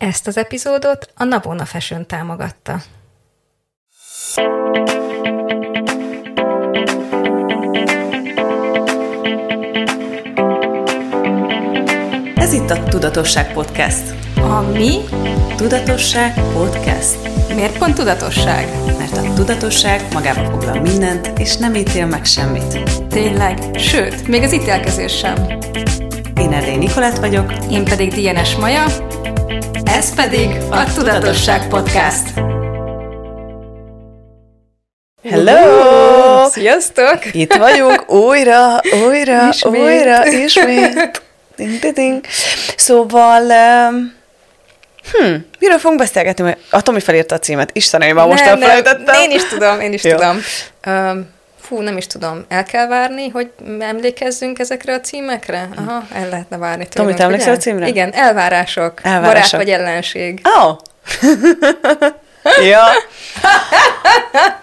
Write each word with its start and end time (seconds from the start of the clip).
Ezt 0.00 0.26
az 0.26 0.36
epizódot 0.36 1.12
a 1.14 1.24
Navona 1.24 1.64
Fashion 1.64 2.06
támogatta. 2.06 2.80
Ez 12.34 12.52
itt 12.52 12.70
a 12.70 12.82
Tudatosság 12.88 13.52
Podcast. 13.52 14.02
A 14.36 14.60
mi? 14.60 14.98
Tudatosság 15.56 16.34
Podcast. 16.52 17.16
Miért 17.54 17.78
pont 17.78 17.94
tudatosság? 17.94 18.68
Mert 18.98 19.16
a 19.16 19.32
tudatosság 19.34 20.12
magába 20.12 20.50
foglal 20.50 20.80
mindent, 20.80 21.38
és 21.38 21.56
nem 21.56 21.74
ítél 21.74 22.06
meg 22.06 22.24
semmit. 22.24 22.78
Tényleg? 23.08 23.58
Sőt, 23.78 24.28
még 24.28 24.42
az 24.42 24.52
ítélkezés 24.52 25.18
sem. 25.18 25.46
Én 26.36 26.52
Erdély 26.52 26.76
Nikolát 26.76 27.18
vagyok. 27.18 27.52
Én 27.70 27.84
pedig 27.84 28.12
Dienes 28.12 28.56
Maja. 28.56 28.84
Ez 29.94 30.14
pedig 30.14 30.50
a 30.70 30.92
Tudatosság 30.94 31.68
Podcast. 31.68 32.26
Hello! 35.30 36.48
Sziasztok! 36.48 37.18
Itt 37.34 37.54
vagyunk 37.54 38.10
újra, 38.10 38.80
újra, 39.06 39.48
Ismét. 39.48 39.80
újra, 39.82 40.26
ismét. 40.26 41.22
Ding, 41.56 41.78
ding, 41.78 41.94
ding. 41.94 42.24
Szóval, 42.76 43.42
um, 43.42 44.14
hm, 45.12 45.34
miről 45.58 45.78
fogunk 45.78 46.00
beszélgetni? 46.00 46.44
Mert 46.44 46.58
A 46.70 46.82
Tomi 46.82 47.00
felírta 47.00 47.34
a 47.34 47.38
címet. 47.38 47.70
Istenem, 47.72 48.14
már 48.14 48.26
most 48.26 48.42
elfelejtettem. 48.42 49.14
Én 49.22 49.30
is 49.30 49.44
tudom, 49.44 49.80
én 49.80 49.92
is 49.92 50.04
Jó. 50.04 50.14
tudom. 50.16 50.40
Um, 50.86 51.28
fú, 51.70 51.80
nem 51.80 51.96
is 51.96 52.06
tudom. 52.06 52.44
El 52.48 52.64
kell 52.64 52.86
várni, 52.86 53.28
hogy 53.28 53.50
emlékezzünk 53.80 54.58
ezekre 54.58 54.94
a 54.94 55.00
címekre? 55.00 55.68
Aha, 55.76 56.02
el 56.14 56.28
lehetne 56.28 56.56
várni 56.56 56.88
tőlünk, 56.88 56.92
Tomi, 56.92 57.14
te 57.14 57.22
emlékszel 57.22 57.54
a 57.54 57.56
címre? 57.56 57.88
Igen, 57.88 58.12
elvárások. 58.12 59.00
Elvárások. 59.02 59.32
Barát 59.32 59.50
vagy 59.50 59.70
ellenség. 59.70 60.40
Ó! 60.58 60.68
Oh. 60.68 60.78
ja. 62.70 62.84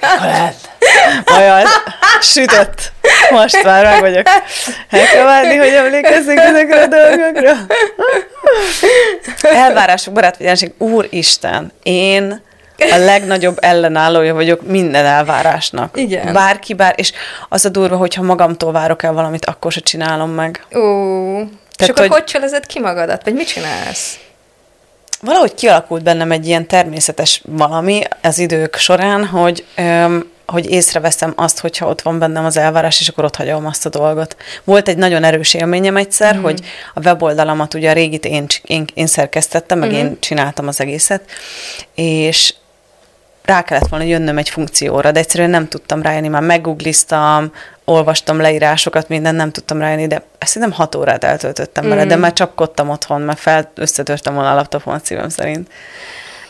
Nikolát. 0.02 0.56
Olyan, 1.38 1.68
sütött. 2.22 2.92
Most 3.32 3.64
már 3.64 3.84
meg 3.84 4.00
vagyok. 4.00 4.28
El 4.90 5.06
kell 5.06 5.24
várni, 5.24 5.56
hogy 5.56 5.68
emlékezzünk 5.68 6.40
ezekre 6.40 6.82
a 6.82 6.88
dolgokra. 6.88 7.56
Elvárások, 9.66 10.14
barát 10.14 10.38
vagy 10.38 10.46
ellenség. 10.46 10.74
Úristen, 10.78 11.72
én 11.84 12.42
a 12.92 12.98
legnagyobb 12.98 13.58
ellenállója 13.62 14.34
vagyok 14.34 14.68
minden 14.68 15.06
elvárásnak. 15.06 15.98
Igen. 15.98 16.34
Bárki, 16.34 16.74
bár, 16.74 16.94
és 16.98 17.12
az 17.50 17.66
a 17.66 17.70
durva, 17.70 17.96
hogyha 17.98 18.22
magamtól 18.22 18.72
várok 18.72 19.04
el 19.04 19.14
valamit, 19.14 19.46
akkor 19.46 19.72
se 19.72 19.80
csinálom 19.82 20.30
meg. 20.30 20.66
Ó, 20.76 20.80
és 21.40 21.46
Tehát, 21.76 21.92
akkor 21.92 22.08
hogy- 22.08 22.12
hogy 22.18 22.24
cselezed 22.24 22.66
ki 22.66 22.80
magadat? 22.80 23.24
Vagy 23.24 23.34
mit 23.34 23.48
csinálsz? 23.48 24.18
valahogy 25.22 25.54
kialakult 25.54 26.04
bennem 26.04 26.32
egy 26.32 26.48
ilyen 26.48 26.68
természetes 26.68 27.42
valami 27.46 28.02
az 28.22 28.40
idők 28.40 28.76
során, 28.76 29.26
hogy, 29.26 29.66
öm, 29.76 30.30
hogy 30.46 30.72
észreveszem 30.72 31.34
azt, 31.36 31.60
hogyha 31.60 31.88
ott 31.88 32.02
van 32.02 32.20
bennem 32.20 32.46
az 32.46 32.58
elvárás, 32.58 33.00
és 33.00 33.08
akkor 33.08 33.24
ott 33.24 33.36
hagyom 33.36 33.66
azt 33.66 33.86
a 33.86 33.90
dolgot. 33.90 34.36
Volt 34.64 34.88
egy 34.88 34.98
nagyon 34.98 35.24
erős 35.24 35.54
élményem 35.54 35.98
egyszer, 35.98 36.36
mm. 36.38 36.42
hogy 36.42 36.60
a 36.94 37.00
weboldalamat, 37.00 37.74
ugye 37.74 37.90
a 37.90 37.94
régit 37.94 38.26
én, 38.26 38.46
én, 38.64 38.86
én 38.94 39.08
szerkesztettem, 39.08 39.80
meg 39.80 39.90
Mhm. 39.90 39.98
én 39.98 40.18
csináltam 40.20 40.68
az 40.68 40.82
egészet, 40.82 41.22
és 41.96 42.54
rá 43.48 43.62
kellett 43.62 43.88
volna 43.88 44.06
jönnöm 44.06 44.38
egy 44.38 44.50
funkcióra, 44.50 45.12
de 45.12 45.20
egyszerűen 45.20 45.50
nem 45.50 45.68
tudtam 45.68 46.02
rájönni, 46.02 46.28
már 46.28 46.42
meggoogliztam, 46.42 47.52
olvastam 47.86 48.42
leírásokat, 48.42 49.10
minden 49.10 49.36
nem 49.36 49.52
tudtam 49.52 49.80
rájönni, 49.80 50.08
de 50.08 50.24
ezt 50.38 50.60
nem 50.60 50.72
hat 50.72 50.96
órát 50.96 51.24
eltöltöttem 51.24 51.86
mm. 51.86 51.90
vele, 51.90 52.06
de 52.06 52.16
már 52.16 52.34
csapkodtam 52.34 52.90
otthon, 52.90 53.22
mert 53.22 53.40
fel, 53.40 53.72
összetörtem 53.76 54.34
volna 54.34 54.52
a 54.52 54.56
laptopon 54.56 55.00
szívem 55.04 55.30
szerint. 55.30 55.72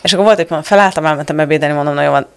És 0.01 0.13
akkor 0.13 0.25
volt 0.25 0.39
egy 0.39 0.45
pont, 0.45 0.65
felálltam, 0.65 1.05
elmentem 1.05 1.39
ebédelni, 1.39 1.75
mondom, 1.75 1.93
na 1.93 2.01
jó 2.01 2.11
van, 2.11 2.27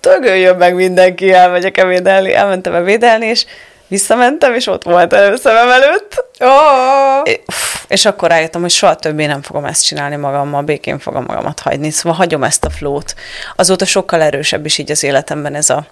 dögöljön 0.00 0.56
meg 0.56 0.74
mindenki, 0.74 1.32
elmegyek 1.32 1.78
ebédelni, 1.78 2.34
elmentem 2.34 2.74
ebédelni, 2.74 3.26
és 3.26 3.46
visszamentem, 3.92 4.54
és 4.54 4.66
ott 4.66 4.82
volt 4.82 5.12
elő 5.12 5.36
szemem 5.36 5.70
előtt. 5.70 6.24
Uff, 7.48 7.84
És 7.88 8.04
akkor 8.04 8.28
rájöttem, 8.28 8.60
hogy 8.60 8.70
soha 8.70 8.94
többé 8.94 9.26
nem 9.26 9.42
fogom 9.42 9.64
ezt 9.64 9.84
csinálni 9.84 10.16
magammal, 10.16 10.62
békén 10.62 10.98
fogom 10.98 11.24
magamat 11.24 11.60
hagyni, 11.60 11.90
szóval 11.90 12.18
hagyom 12.18 12.44
ezt 12.44 12.64
a 12.64 12.70
flót. 12.70 13.14
Azóta 13.56 13.84
sokkal 13.84 14.22
erősebb 14.22 14.64
is 14.64 14.78
így 14.78 14.90
az 14.90 15.02
életemben 15.02 15.54
ez 15.54 15.70
a 15.70 15.86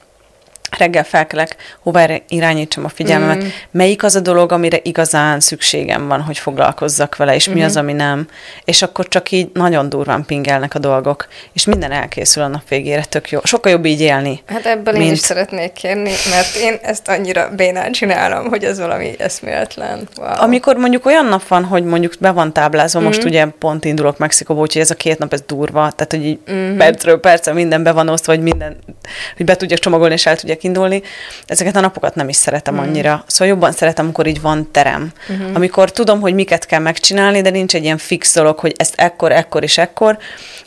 reggel 0.80 1.04
felkelek, 1.04 1.56
hová 1.82 2.06
irányítsam 2.28 2.84
a 2.84 2.88
figyelmemet, 2.88 3.42
mm. 3.42 3.46
melyik 3.70 4.02
az 4.02 4.16
a 4.16 4.20
dolog, 4.20 4.52
amire 4.52 4.78
igazán 4.82 5.40
szükségem 5.40 6.08
van, 6.08 6.20
hogy 6.20 6.38
foglalkozzak 6.38 7.16
vele, 7.16 7.34
és 7.34 7.48
mm-hmm. 7.48 7.58
mi 7.58 7.64
az, 7.64 7.76
ami 7.76 7.92
nem. 7.92 8.28
És 8.64 8.82
akkor 8.82 9.08
csak 9.08 9.30
így 9.30 9.50
nagyon 9.54 9.88
durván 9.88 10.24
pingelnek 10.24 10.74
a 10.74 10.78
dolgok, 10.78 11.28
és 11.52 11.64
minden 11.64 11.92
elkészül 11.92 12.42
a 12.42 12.46
nap 12.46 12.68
végére, 12.68 13.04
tök 13.04 13.30
jó. 13.30 13.40
Sokkal 13.42 13.72
jobb 13.72 13.84
így 13.84 14.00
élni. 14.00 14.42
hát 14.46 14.66
ebből 14.66 14.94
én 14.94 15.00
mint- 15.00 15.12
is 15.12 15.18
szeretnék 15.18 15.72
kérni, 15.72 16.12
mert 16.30 16.54
én 16.56 16.78
ezt 16.82 17.08
annyira 17.08 17.50
bénán 17.56 17.92
csinálom, 17.92 18.48
hogy 18.48 18.64
ez 18.64 18.78
valami 18.78 19.14
eszméletlen. 19.18 20.08
Wow. 20.16 20.28
Amikor 20.36 20.76
mondjuk 20.76 21.06
olyan 21.06 21.24
nap 21.24 21.48
van, 21.48 21.64
hogy 21.64 21.84
mondjuk 21.84 22.12
be 22.20 22.30
van 22.30 22.52
táblázva, 22.52 23.00
mm. 23.00 23.04
most 23.04 23.24
ugye 23.24 23.46
pont 23.46 23.84
indulok 23.84 24.18
Mexikóba, 24.18 24.60
úgyhogy 24.60 24.82
ez 24.82 24.90
a 24.90 24.94
két 24.94 25.18
nap, 25.18 25.32
ez 25.32 25.42
durva, 25.46 25.90
tehát 25.96 26.10
hogy 26.10 26.26
így 26.26 26.38
mm. 26.52 26.76
percről 26.76 27.20
percre 27.20 27.52
minden 27.52 27.82
be 27.82 27.92
van 27.92 28.08
osztva, 28.08 28.32
hogy 28.32 28.42
minden, 28.42 28.76
hogy 29.36 29.46
be 29.46 29.56
tudjak 29.56 29.78
csomagolni 29.78 30.14
és 30.14 30.26
el 30.26 30.36
tudjak 30.36 30.62
indulni. 30.70 31.02
Ezeket 31.46 31.76
a 31.76 31.80
napokat 31.80 32.14
nem 32.14 32.28
is 32.28 32.36
szeretem 32.36 32.74
mm. 32.74 32.78
annyira. 32.78 33.24
Szóval 33.26 33.48
jobban 33.48 33.72
szeretem, 33.72 34.04
amikor 34.04 34.26
így 34.26 34.40
van 34.40 34.68
terem. 34.70 35.12
Mm-hmm. 35.32 35.54
Amikor 35.54 35.90
tudom, 35.90 36.20
hogy 36.20 36.34
miket 36.34 36.66
kell 36.66 36.80
megcsinálni, 36.80 37.40
de 37.40 37.50
nincs 37.50 37.74
egy 37.74 37.84
ilyen 37.84 37.98
fix 37.98 38.34
dolog, 38.34 38.58
hogy 38.58 38.74
ezt 38.76 38.94
ekkor, 38.96 39.32
ekkor 39.32 39.62
és 39.62 39.78
ekkor, 39.78 40.18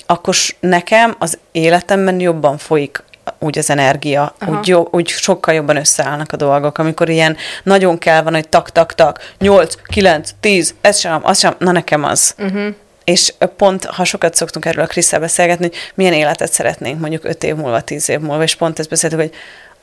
akkor 0.05 0.35
nekem 0.59 1.15
az 1.19 1.37
életemben 1.51 2.19
jobban 2.19 2.57
folyik 2.57 3.03
úgy 3.39 3.57
az 3.57 3.69
energia, 3.69 4.35
úgy, 4.47 4.67
jó, 4.67 4.87
úgy 4.91 5.07
sokkal 5.07 5.53
jobban 5.53 5.75
összeállnak 5.75 6.31
a 6.31 6.37
dolgok, 6.37 6.77
amikor 6.77 7.09
ilyen 7.09 7.37
nagyon 7.63 7.97
kell 7.97 8.21
van, 8.21 8.33
hogy 8.33 8.49
tak, 8.49 8.69
tak, 8.69 8.93
tak, 8.93 9.19
8, 9.39 9.73
9, 9.83 10.29
10, 10.39 10.73
ez 10.81 10.99
sem, 10.99 11.19
az 11.23 11.39
sem, 11.39 11.55
na 11.57 11.71
nekem 11.71 12.03
az. 12.03 12.35
Uh-huh. 12.37 12.73
És 13.03 13.33
pont, 13.57 13.85
ha 13.85 14.03
sokat 14.03 14.35
szoktunk 14.35 14.65
erről 14.65 14.83
a 14.83 14.87
Krisszel 14.87 15.19
beszélgetni, 15.19 15.65
hogy 15.65 15.75
milyen 15.95 16.13
életet 16.13 16.51
szeretnénk 16.51 16.99
mondjuk 16.99 17.23
5 17.23 17.43
év 17.43 17.55
múlva, 17.55 17.81
10 17.81 18.09
év 18.09 18.19
múlva, 18.19 18.43
és 18.43 18.55
pont 18.55 18.79
ezt 18.79 18.89
beszéltük, 18.89 19.19
hogy 19.19 19.33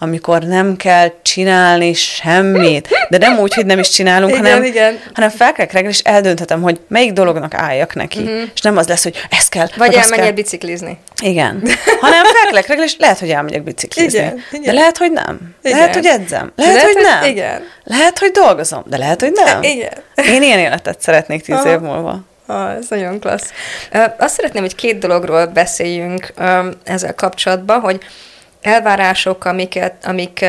amikor 0.03 0.43
nem 0.43 0.77
kell 0.77 1.13
csinálni 1.23 1.93
semmit, 1.93 2.89
de 3.09 3.19
nem 3.19 3.39
úgy, 3.39 3.55
hogy 3.55 3.67
nem 3.67 3.79
is 3.79 3.89
csinálunk, 3.89 4.31
Igen, 4.31 4.45
hanem, 4.45 4.65
igen. 4.65 4.99
hanem 5.15 5.31
felkelek 5.31 5.73
reggel, 5.73 5.91
és 5.91 5.99
eldönthetem, 5.99 6.63
hogy 6.63 6.81
melyik 6.89 7.13
dolognak 7.13 7.55
álljak 7.55 7.95
neki. 7.95 8.19
Uh-huh. 8.19 8.41
És 8.55 8.61
nem 8.61 8.77
az 8.77 8.89
lesz, 8.89 9.03
hogy 9.03 9.27
ez 9.31 9.49
kell. 9.49 9.67
Vagy 9.77 9.95
elmenj 9.95 10.17
kell. 10.17 10.25
el 10.25 10.33
biciklizni. 10.33 10.99
Igen. 11.23 11.63
Hanem 12.01 12.25
felkelek 12.25 12.67
reggel, 12.67 12.85
és 12.85 12.97
lehet, 12.99 13.19
hogy 13.19 13.31
elmegyek 13.31 13.63
biciklizni. 13.63 14.19
Igen, 14.19 14.43
igen. 14.51 14.63
De 14.63 14.73
lehet, 14.73 14.99
hogy 14.99 15.13
nem. 15.13 15.55
Igen. 15.63 15.79
Lehet, 15.79 15.95
hogy 15.95 16.07
edzem. 16.07 16.53
Lehet, 16.57 16.75
Lehet, 16.75 16.93
hogy 16.93 17.03
nem. 17.03 17.31
igen. 17.31 17.63
Lehet, 17.85 18.19
hogy 18.19 18.31
dolgozom. 18.31 18.83
De 18.87 18.97
lehet, 18.97 19.21
hogy 19.21 19.33
nem. 19.45 19.63
Igen. 19.63 19.93
Én 20.15 20.43
ilyen 20.43 20.59
életet 20.59 21.01
szeretnék 21.01 21.43
tíz 21.43 21.55
Aha. 21.55 21.71
év 21.71 21.79
múlva. 21.79 22.21
Ah, 22.47 22.75
ez 22.75 22.87
nagyon 22.89 23.21
klassz. 23.21 23.51
Azt 24.19 24.35
szeretném, 24.35 24.63
hogy 24.63 24.75
két 24.75 24.99
dologról 24.99 25.47
beszéljünk 25.47 26.33
ezzel 26.85 27.15
kapcsolatban, 27.15 27.81
hogy 27.81 28.01
elvárások, 28.61 29.45
amiket, 29.45 30.05
amik 30.05 30.45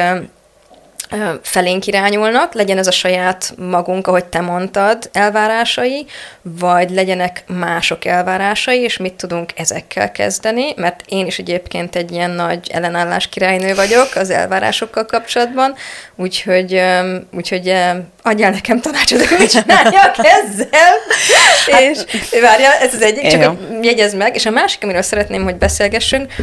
felénk 1.41 1.85
irányulnak, 1.85 2.53
legyen 2.53 2.77
ez 2.77 2.87
a 2.87 2.91
saját 2.91 3.53
magunk, 3.57 4.07
ahogy 4.07 4.25
te 4.25 4.41
mondtad, 4.41 5.09
elvárásai, 5.13 6.05
vagy 6.41 6.89
legyenek 6.89 7.43
mások 7.47 8.05
elvárásai, 8.05 8.79
és 8.79 8.97
mit 8.97 9.13
tudunk 9.13 9.51
ezekkel 9.55 10.11
kezdeni, 10.11 10.73
mert 10.75 11.03
én 11.07 11.25
is 11.25 11.39
egyébként 11.39 11.95
egy 11.95 12.11
ilyen 12.11 12.31
nagy 12.31 12.69
ellenállás 12.71 13.27
királynő 13.27 13.75
vagyok 13.75 14.15
az 14.15 14.29
elvárásokkal 14.29 15.05
kapcsolatban, 15.05 15.75
úgyhogy, 16.15 16.81
úgyhogy 17.31 17.73
adjál 18.23 18.51
nekem 18.51 18.81
tanácsot, 18.81 19.25
hogy 19.25 19.37
mit 19.39 19.51
csináljak 19.61 20.15
ezzel. 20.17 20.93
és 21.79 21.99
várja, 22.41 22.73
ez 22.73 22.93
az 22.93 23.01
egyik, 23.01 23.27
csak 23.27 23.43
hogy 23.43 23.57
jegyezd 23.81 24.17
meg, 24.17 24.35
és 24.35 24.45
a 24.45 24.49
másik, 24.49 24.83
amiről 24.83 25.01
szeretném, 25.01 25.43
hogy 25.43 25.55
beszélgessünk, 25.55 26.33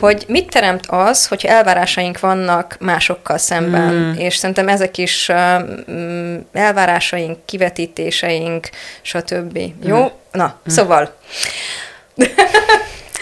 hogy 0.00 0.24
mit 0.28 0.50
teremt 0.50 0.84
az, 0.86 1.26
hogyha 1.26 1.48
elvárásaink 1.48 2.20
vannak 2.20 2.76
másokkal 2.80 3.38
szemben, 3.38 3.94
mm. 3.94 4.12
és 4.12 4.36
szerintem 4.36 4.68
ezek 4.68 4.98
is 4.98 5.28
um, 5.28 6.46
elvárásaink, 6.52 7.38
kivetítéseink, 7.44 8.68
stb. 9.02 9.58
Jó? 9.82 10.10
Na, 10.32 10.60
szóval, 10.66 11.16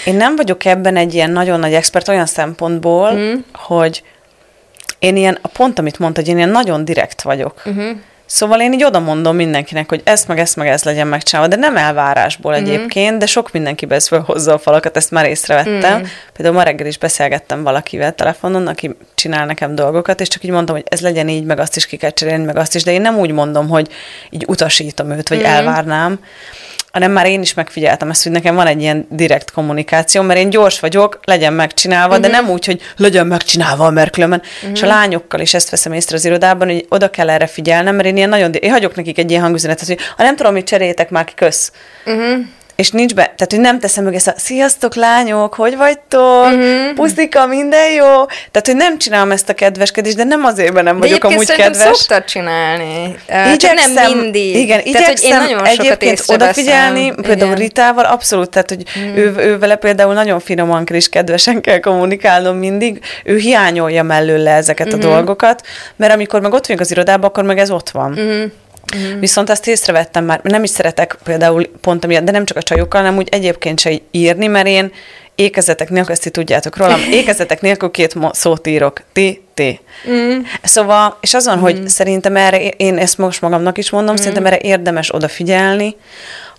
Én 0.04 0.14
nem 0.14 0.36
vagyok 0.36 0.64
ebben 0.64 0.96
egy 0.96 1.14
ilyen 1.14 1.30
nagyon 1.30 1.60
nagy 1.60 1.74
expert 1.74 2.08
olyan 2.08 2.26
szempontból, 2.26 3.12
mm. 3.12 3.34
hogy 3.52 4.02
én 5.06 5.16
ilyen, 5.16 5.38
a 5.42 5.48
pont, 5.48 5.78
amit 5.78 5.98
mondta, 5.98 6.20
hogy 6.20 6.30
én 6.30 6.36
ilyen 6.36 6.48
nagyon 6.48 6.84
direkt 6.84 7.22
vagyok. 7.22 7.62
Uh-huh. 7.64 7.96
Szóval 8.26 8.60
én 8.60 8.72
így 8.72 8.84
oda 8.84 9.00
mondom 9.00 9.36
mindenkinek, 9.36 9.88
hogy 9.88 10.00
ezt 10.04 10.28
meg 10.28 10.38
ezt 10.38 10.56
meg 10.56 10.68
ez 10.68 10.84
legyen 10.84 11.06
megcsinálva, 11.06 11.48
de 11.48 11.56
nem 11.56 11.76
elvárásból 11.76 12.52
mm. 12.52 12.54
egyébként, 12.54 13.18
de 13.18 13.26
sok 13.26 13.52
mindenki 13.52 13.86
vesz 13.86 14.08
hozza 14.08 14.52
a 14.52 14.58
falakat, 14.58 14.96
ezt 14.96 15.10
már 15.10 15.26
észrevettem. 15.26 16.00
Mm. 16.00 16.04
Például 16.36 16.56
ma 16.56 16.62
reggel 16.62 16.86
is 16.86 16.98
beszélgettem 16.98 17.62
valakivel 17.62 18.14
telefonon, 18.14 18.66
aki 18.66 18.96
csinál 19.14 19.46
nekem 19.46 19.74
dolgokat, 19.74 20.20
és 20.20 20.28
csak 20.28 20.44
így 20.44 20.50
mondtam, 20.50 20.74
hogy 20.74 20.84
ez 20.88 21.00
legyen 21.00 21.28
így, 21.28 21.44
meg 21.44 21.58
azt 21.58 21.76
is 21.76 21.86
ki 21.86 21.96
kell 21.96 22.10
cserélni, 22.10 22.44
meg 22.44 22.56
azt 22.56 22.74
is, 22.74 22.82
de 22.82 22.92
én 22.92 23.00
nem 23.00 23.18
úgy 23.18 23.30
mondom, 23.30 23.68
hogy 23.68 23.88
így 24.30 24.44
utasítom 24.46 25.10
őt, 25.10 25.28
vagy 25.28 25.38
mm. 25.38 25.44
elvárnám, 25.44 26.20
hanem 26.92 27.12
már 27.12 27.26
én 27.26 27.40
is 27.40 27.54
megfigyeltem 27.54 28.10
ezt, 28.10 28.22
hogy 28.22 28.32
nekem 28.32 28.54
van 28.54 28.66
egy 28.66 28.80
ilyen 28.80 29.06
direkt 29.10 29.50
kommunikáció, 29.50 30.22
mert 30.22 30.38
én 30.38 30.50
gyors 30.50 30.80
vagyok, 30.80 31.20
legyen 31.24 31.52
megcsinálva, 31.52 32.16
uh-huh. 32.16 32.26
de 32.26 32.32
nem 32.32 32.50
úgy, 32.50 32.64
hogy 32.64 32.80
legyen 32.96 33.26
megcsinálva, 33.26 33.90
mert 33.90 34.12
különben. 34.12 34.42
Uh-huh. 34.56 34.70
És 34.74 34.82
a 34.82 34.86
lányokkal 34.86 35.40
is 35.40 35.54
ezt 35.54 35.70
veszem 35.70 35.92
észre 35.92 36.16
az 36.16 36.24
irodában, 36.24 36.68
hogy 36.68 36.86
oda 36.88 37.10
kell 37.10 37.30
erre 37.30 37.46
figyelnem, 37.46 37.94
mert 37.94 38.08
én 38.08 38.16
ilyen 38.16 38.28
nagyon, 38.28 38.52
én 38.52 38.70
hagyok 38.70 38.94
nekik 38.94 39.18
egy 39.18 39.30
ilyen 39.30 39.42
hangüzenetet, 39.42 39.86
hogy 39.86 39.98
ha 40.16 40.22
nem 40.22 40.36
tudom, 40.36 40.52
hogy 40.52 40.64
cseréljétek 40.64 41.10
már 41.10 41.24
ki, 41.24 41.34
kösz. 41.34 41.72
Uh-huh 42.06 42.38
és 42.76 42.90
nincs 42.90 43.14
be, 43.14 43.22
tehát 43.22 43.50
hogy 43.50 43.60
nem 43.60 43.78
teszem 43.78 44.04
meg 44.04 44.14
ezt 44.14 44.28
a 44.28 44.34
sziasztok 44.36 44.94
lányok, 44.94 45.54
hogy 45.54 45.76
vagytok, 45.76 46.44
uh-huh. 46.44 46.92
puszika, 46.94 47.46
minden 47.46 47.90
jó, 47.90 48.24
tehát 48.26 48.62
hogy 48.64 48.76
nem 48.76 48.98
csinálom 48.98 49.30
ezt 49.30 49.48
a 49.48 49.54
kedveskedést, 49.54 50.16
de 50.16 50.24
nem 50.24 50.44
azért, 50.44 50.72
mert 50.72 50.84
nem 50.84 51.00
de 51.00 51.06
vagyok 51.06 51.24
amúgy 51.24 51.46
kedves. 51.46 51.96
szoktad 51.96 52.24
csinálni, 52.24 53.16
igyekszem, 53.54 53.92
nem 53.92 54.18
mindig. 54.18 54.56
Igen, 54.56 54.82
tehát, 54.92 55.08
hogy 55.08 55.30
én 55.30 55.36
nagyon 55.36 55.64
egyébként 55.64 56.22
odafigyelni, 56.26 57.14
például 57.14 57.50
igen. 57.50 57.54
Ritával 57.54 58.04
abszolút, 58.04 58.50
tehát 58.50 58.68
hogy 58.68 58.82
uh-huh. 58.96 59.16
ő, 59.16 59.34
ő 59.36 59.58
vele 59.58 59.76
például 59.76 60.14
nagyon 60.14 60.40
finoman 60.40 60.84
és 60.92 61.08
kedvesen 61.08 61.60
kell 61.60 61.78
kommunikálnom 61.80 62.56
mindig, 62.56 63.00
ő 63.24 63.36
hiányolja 63.36 64.02
mellőle 64.02 64.50
ezeket 64.50 64.86
uh-huh. 64.86 65.04
a 65.04 65.08
dolgokat, 65.08 65.66
mert 65.96 66.12
amikor 66.12 66.40
meg 66.40 66.52
ott 66.52 66.66
vagyunk 66.66 66.80
az 66.80 66.90
irodában, 66.90 67.28
akkor 67.28 67.44
meg 67.44 67.58
ez 67.58 67.70
ott 67.70 67.90
van. 67.90 68.10
Uh-huh. 68.10 68.50
Uh-huh. 68.94 69.20
Viszont 69.20 69.50
azt 69.50 69.66
észrevettem 69.66 70.24
már, 70.24 70.40
nem 70.42 70.62
is 70.62 70.70
szeretek 70.70 71.18
például 71.24 71.70
pont 71.80 72.04
amiatt, 72.04 72.24
de 72.24 72.32
nem 72.32 72.44
csak 72.44 72.56
a 72.56 72.62
csajokkal, 72.62 73.00
hanem 73.00 73.16
úgy 73.16 73.28
egyébként 73.30 73.80
se 73.80 73.92
írni, 74.10 74.46
mert 74.46 74.66
én 74.66 74.92
ékezetek 75.34 75.90
nélkül, 75.90 76.12
ezt 76.12 76.30
tudjátok 76.32 76.76
rólam, 76.76 77.00
ékezetek 77.20 77.60
nélkül 77.60 77.90
két 77.90 78.14
szót 78.32 78.66
írok. 78.66 79.02
Ti, 79.12 79.42
ti. 79.54 79.80
Mm. 80.10 80.38
Szóval, 80.62 81.18
és 81.20 81.34
azon, 81.34 81.58
mm. 81.58 81.60
hogy 81.60 81.88
szerintem 81.88 82.36
erre, 82.36 82.68
én 82.68 82.98
ezt 82.98 83.18
most 83.18 83.40
magamnak 83.40 83.78
is 83.78 83.90
mondom, 83.90 84.14
mm. 84.14 84.16
szerintem 84.16 84.46
erre 84.46 84.58
érdemes 84.62 85.14
odafigyelni, 85.14 85.96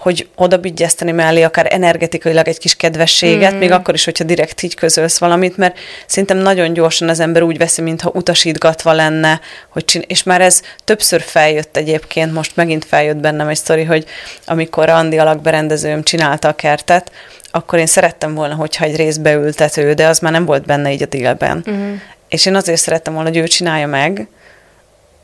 hogy 0.07 0.27
oda 0.35 0.57
bigyeszteni 0.57 1.11
mellé 1.11 1.43
akár 1.43 1.67
energetikailag 1.69 2.47
egy 2.47 2.57
kis 2.57 2.75
kedvességet, 2.75 3.53
mm. 3.53 3.57
még 3.57 3.71
akkor 3.71 3.93
is, 3.93 4.05
hogyha 4.05 4.23
direkt 4.23 4.61
így 4.61 4.75
közölsz 4.75 5.17
valamit, 5.17 5.57
mert 5.57 5.77
szerintem 6.05 6.37
nagyon 6.37 6.73
gyorsan 6.73 7.09
az 7.09 7.19
ember 7.19 7.41
úgy 7.41 7.57
veszi, 7.57 7.81
mintha 7.81 8.11
utasítgatva 8.13 8.93
lenne, 8.93 9.41
hogy 9.69 9.85
csin- 9.85 10.11
és 10.11 10.23
már 10.23 10.41
ez 10.41 10.61
többször 10.83 11.21
feljött 11.21 11.77
egyébként, 11.77 12.33
most 12.33 12.55
megint 12.55 12.85
feljött 12.85 13.17
bennem 13.17 13.47
egy 13.47 13.55
sztori, 13.55 13.83
hogy 13.83 14.05
amikor 14.45 14.89
Andi 14.89 15.17
alakberendezőm 15.17 16.03
csinálta 16.03 16.47
a 16.47 16.55
kertet, 16.55 17.11
akkor 17.51 17.79
én 17.79 17.85
szerettem 17.85 18.33
volna, 18.33 18.55
hogyha 18.55 18.85
egy 18.85 18.95
rész 18.95 19.17
beültető, 19.17 19.93
de 19.93 20.07
az 20.07 20.19
már 20.19 20.31
nem 20.31 20.45
volt 20.45 20.65
benne 20.65 20.91
így 20.91 21.01
a 21.01 21.05
délben. 21.05 21.65
Mm. 21.69 21.93
És 22.29 22.45
én 22.45 22.55
azért 22.55 22.79
szerettem 22.81 23.13
volna, 23.13 23.29
hogy 23.29 23.37
ő 23.37 23.47
csinálja 23.47 23.87
meg, 23.87 24.27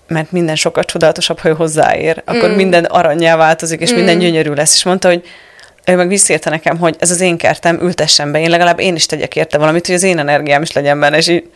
mert 0.08 0.32
minden 0.32 0.56
sokkal 0.56 0.84
csodálatosabb, 0.84 1.40
ha 1.40 1.50
ő 1.50 1.54
hozzáér, 1.54 2.22
akkor 2.26 2.50
mm. 2.50 2.56
minden 2.56 2.84
aranyjá 2.84 3.36
változik, 3.36 3.82
és 3.82 3.92
mm. 3.92 3.96
minden 3.96 4.20
gyönyörű 4.20 4.54
lesz. 4.54 4.76
És 4.76 4.84
mondta, 4.84 5.08
hogy 5.08 5.24
ő 5.86 5.96
meg 5.96 6.08
visszérte 6.08 6.50
nekem, 6.50 6.78
hogy 6.78 6.96
ez 7.00 7.12
az 7.12 7.22
én 7.22 7.38
kertem, 7.38 7.82
ültessen 7.82 8.32
be, 8.32 8.40
én 8.40 8.50
legalább 8.50 8.80
én 8.80 8.96
is 8.96 9.06
tegyek 9.06 9.36
érte 9.36 9.58
valamit, 9.58 9.86
hogy 9.86 9.96
az 9.96 10.04
én 10.04 10.20
energiám 10.20 10.62
is 10.62 10.72
legyen 10.72 11.00
benne, 11.00 11.18
és 11.18 11.28
így, 11.28 11.50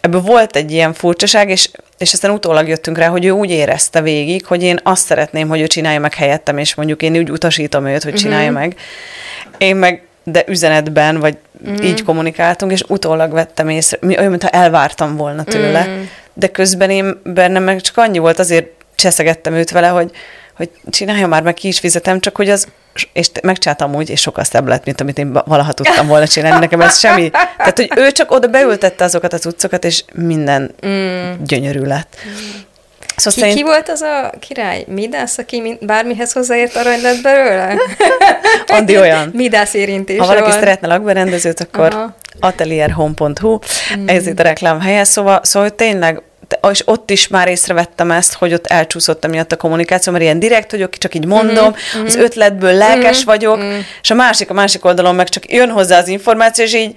ebből 0.00 0.20
volt 0.20 0.56
egy 0.56 0.72
ilyen 0.72 0.92
furcsaság, 0.92 1.50
és, 1.50 1.70
és 1.98 2.12
aztán 2.12 2.30
utólag 2.30 2.68
jöttünk 2.68 2.98
rá, 2.98 3.08
hogy 3.08 3.24
ő 3.24 3.30
úgy 3.30 3.50
érezte 3.50 4.00
végig, 4.00 4.46
hogy 4.46 4.62
én 4.62 4.80
azt 4.82 5.06
szeretném, 5.06 5.48
hogy 5.48 5.60
ő 5.60 5.66
csinálja 5.66 6.00
meg 6.00 6.14
helyettem, 6.14 6.58
és 6.58 6.74
mondjuk 6.74 7.02
én 7.02 7.16
úgy 7.16 7.30
utasítom 7.30 7.86
őt, 7.86 8.02
hogy 8.02 8.14
csinálja 8.14 8.50
mm-hmm. 8.50 8.60
meg. 8.60 8.76
Én 9.58 9.76
meg 9.76 10.02
de 10.24 10.44
üzenetben, 10.46 11.20
vagy 11.20 11.36
mm. 11.68 11.74
így 11.82 12.02
kommunikáltunk, 12.02 12.72
és 12.72 12.82
utólag 12.88 13.32
vettem 13.32 13.68
észre, 13.68 13.98
olyan, 14.06 14.30
mintha 14.30 14.48
elvártam 14.48 15.16
volna 15.16 15.44
tőle. 15.44 15.86
Mm 15.86 16.02
de 16.40 16.48
közben 16.48 16.90
én 16.90 17.20
bennem 17.24 17.62
meg 17.62 17.80
csak 17.80 17.96
annyi 17.96 18.18
volt, 18.18 18.38
azért 18.38 18.66
cseszegettem 18.94 19.54
őt 19.54 19.70
vele, 19.70 19.88
hogy, 19.88 20.10
hogy 20.56 20.70
csinálja 20.90 21.26
már 21.26 21.42
meg 21.42 21.54
ki 21.54 21.68
is 21.68 21.78
fizetem, 21.78 22.20
csak 22.20 22.36
hogy 22.36 22.50
az, 22.50 22.66
és 23.12 23.30
megcsináltam 23.42 23.94
úgy, 23.94 24.10
és 24.10 24.20
sokkal 24.20 24.44
szebb 24.44 24.68
lett, 24.68 24.84
mint 24.84 25.00
amit 25.00 25.18
én 25.18 25.32
valaha 25.32 25.72
tudtam 25.72 26.06
volna 26.06 26.26
csinálni. 26.26 26.58
Nekem 26.58 26.80
ez 26.80 26.98
semmi. 26.98 27.30
Tehát, 27.30 27.76
hogy 27.76 27.90
ő 27.96 28.10
csak 28.10 28.30
oda 28.30 28.46
beültette 28.46 29.04
azokat 29.04 29.32
az 29.32 29.46
utcokat, 29.46 29.84
és 29.84 30.04
minden 30.14 30.74
mm. 30.86 31.32
gyönyörű 31.44 31.80
lett. 31.80 32.16
Mm. 32.26 32.60
Szóval 33.16 33.32
ki, 33.32 33.40
szerint... 33.40 33.56
ki 33.56 33.62
volt 33.62 33.88
az 33.88 34.00
a 34.00 34.32
király? 34.38 34.84
Midász, 34.88 35.38
aki 35.38 35.78
bármihez 35.80 36.32
hozzáért 36.32 36.76
arany 36.76 37.00
lett 37.00 37.22
belőle? 37.22 37.74
Andi 38.76 38.98
olyan. 38.98 39.30
Midász 39.32 39.74
érintése 39.74 40.20
Ha 40.20 40.26
valaki 40.26 40.50
van. 40.50 40.58
szeretne 40.58 40.86
lakberendezőt, 40.86 41.60
akkor 41.60 42.14
atelierhome.hu, 42.40 43.58
mm. 43.96 44.08
ez 44.08 44.26
itt 44.26 44.38
a 44.38 44.42
reklám 44.42 44.80
helye, 44.80 45.04
szóval, 45.04 45.40
szóval 45.42 45.70
tényleg 45.70 46.22
és 46.70 46.82
ott 46.84 47.10
is 47.10 47.28
már 47.28 47.48
észrevettem 47.48 48.10
ezt, 48.10 48.34
hogy 48.34 48.52
ott 48.52 48.66
elcsúszott 48.66 49.24
emiatt 49.24 49.52
a 49.52 49.56
kommunikáció, 49.56 50.12
mert 50.12 50.24
ilyen 50.24 50.38
direkt 50.38 50.70
vagyok, 50.70 50.98
csak 50.98 51.14
így 51.14 51.26
mondom, 51.26 51.74
mm-hmm. 51.96 52.06
az 52.06 52.14
ötletből 52.14 52.72
lelkes 52.72 53.16
mm-hmm. 53.16 53.26
vagyok, 53.26 53.56
mm-hmm. 53.56 53.78
és 54.02 54.10
a 54.10 54.14
másik, 54.14 54.50
a 54.50 54.54
másik 54.54 54.84
oldalon 54.84 55.14
meg 55.14 55.28
csak 55.28 55.52
jön 55.52 55.70
hozzá 55.70 55.98
az 55.98 56.08
információ, 56.08 56.64
és 56.64 56.74
így 56.74 56.94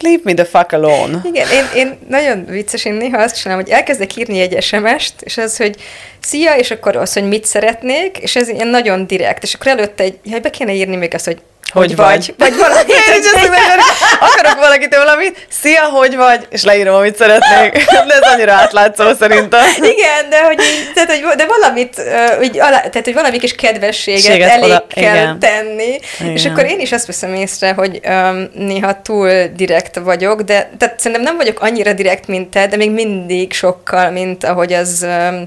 Leave 0.00 0.20
me 0.22 0.34
the 0.34 0.44
fuck 0.44 0.72
alone. 0.72 1.20
Igen, 1.24 1.48
én, 1.50 1.64
én 1.74 1.98
nagyon 2.08 2.44
vicces, 2.44 2.84
én 2.84 2.92
néha 2.92 3.22
azt 3.22 3.40
csinálom, 3.40 3.62
hogy 3.62 3.72
elkezdek 3.72 4.16
írni 4.16 4.40
egy 4.40 4.62
SMS-t, 4.62 5.22
és 5.22 5.36
az, 5.36 5.56
hogy 5.56 5.76
szia, 6.20 6.54
és 6.56 6.70
akkor 6.70 6.96
az, 6.96 7.12
hogy 7.12 7.28
mit 7.28 7.44
szeretnék, 7.44 8.18
és 8.18 8.36
ez 8.36 8.48
ilyen 8.48 8.68
nagyon 8.68 9.06
direkt, 9.06 9.42
és 9.42 9.54
akkor 9.54 9.66
előtte 9.66 10.02
egy, 10.02 10.18
hogy 10.30 10.40
be 10.40 10.50
kéne 10.50 10.72
írni 10.72 10.96
még 10.96 11.14
azt, 11.14 11.24
hogy 11.24 11.38
hogy, 11.72 11.86
hogy 11.86 11.96
vagy. 11.96 12.34
Vagy, 12.38 12.48
vagy 12.50 12.58
valami. 12.58 12.90
Én 12.90 13.20
is 13.20 13.30
azt 13.30 14.34
akarok 14.34 14.58
valakitől 14.58 15.04
valamit, 15.04 15.46
szia, 15.48 15.84
hogy 15.84 16.16
vagy, 16.16 16.46
és 16.50 16.64
leírom, 16.64 16.94
amit 16.94 17.16
szeretnék. 17.16 17.84
De 18.08 18.14
ez 18.14 18.32
annyira 18.32 18.52
átlátszó 18.52 19.04
szerintem. 19.18 19.66
Igen, 19.76 20.30
de 20.30 20.44
hogy 20.44 20.60
tehát, 20.94 21.10
hogy, 21.10 21.36
de 21.36 21.46
valamit, 21.46 22.02
úgy, 22.40 22.58
alá, 22.58 22.78
tehát, 22.78 23.04
hogy 23.04 23.14
valami 23.14 23.38
kis 23.38 23.54
kedvességet 23.54 24.22
Séget 24.22 24.50
elég 24.50 24.64
oda, 24.64 24.86
kell 24.88 25.14
igen. 25.14 25.38
tenni. 25.38 25.98
Igen. 26.20 26.32
És 26.32 26.44
akkor 26.44 26.64
én 26.64 26.80
is 26.80 26.92
azt 26.92 27.06
veszem 27.06 27.34
észre, 27.34 27.72
hogy 27.72 28.00
um, 28.08 28.50
néha 28.54 29.02
túl 29.02 29.30
direkt 29.56 29.96
vagyok, 29.98 30.42
de 30.42 30.70
tehát 30.78 31.00
szerintem 31.00 31.22
nem 31.22 31.36
vagyok 31.36 31.60
annyira 31.60 31.92
direkt, 31.92 32.26
mint 32.26 32.50
te, 32.50 32.66
de 32.66 32.76
még 32.76 32.90
mindig 32.90 33.52
sokkal, 33.52 34.10
mint 34.10 34.44
ahogy 34.44 34.72
az 34.72 35.06
um, 35.08 35.46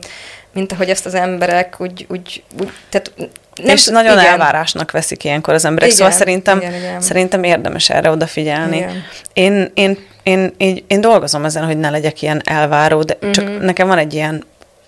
mint 0.54 0.72
ahogy 0.72 0.90
ezt 0.90 1.06
az 1.06 1.14
emberek 1.14 1.76
úgy, 1.78 2.06
úgy, 2.10 2.44
úgy 2.60 2.72
tehát 2.90 3.12
nem, 3.56 3.75
és 3.75 3.86
nagyon 3.86 4.19
igen. 4.19 4.31
elvárásnak 4.31 4.92
veszik 4.92 5.24
ilyenkor 5.24 5.53
az 5.53 5.65
emberek, 5.65 5.89
szóval 5.89 6.07
igen, 6.07 6.19
szóval 6.19 6.25
szerintem, 6.25 6.57
igen, 6.57 6.81
igen. 6.81 7.01
szerintem 7.01 7.44
érdemes 7.44 7.89
erre 7.89 8.09
odafigyelni. 8.09 8.77
Igen. 8.77 9.03
Én, 9.33 9.71
én, 9.74 9.98
én, 10.24 10.53
én, 10.57 10.83
én 10.88 11.01
dolgozom 11.01 11.45
ezen, 11.45 11.65
hogy 11.65 11.77
ne 11.77 11.89
legyek 11.89 12.21
ilyen 12.21 12.42
elváró, 12.45 13.01
de 13.01 13.13
uh-huh. 13.13 13.31
csak 13.31 13.45
mhm. 13.45 13.65
nekem 13.65 13.88
van 13.88 13.98
egy 13.98 14.13
ilyen, 14.13 14.44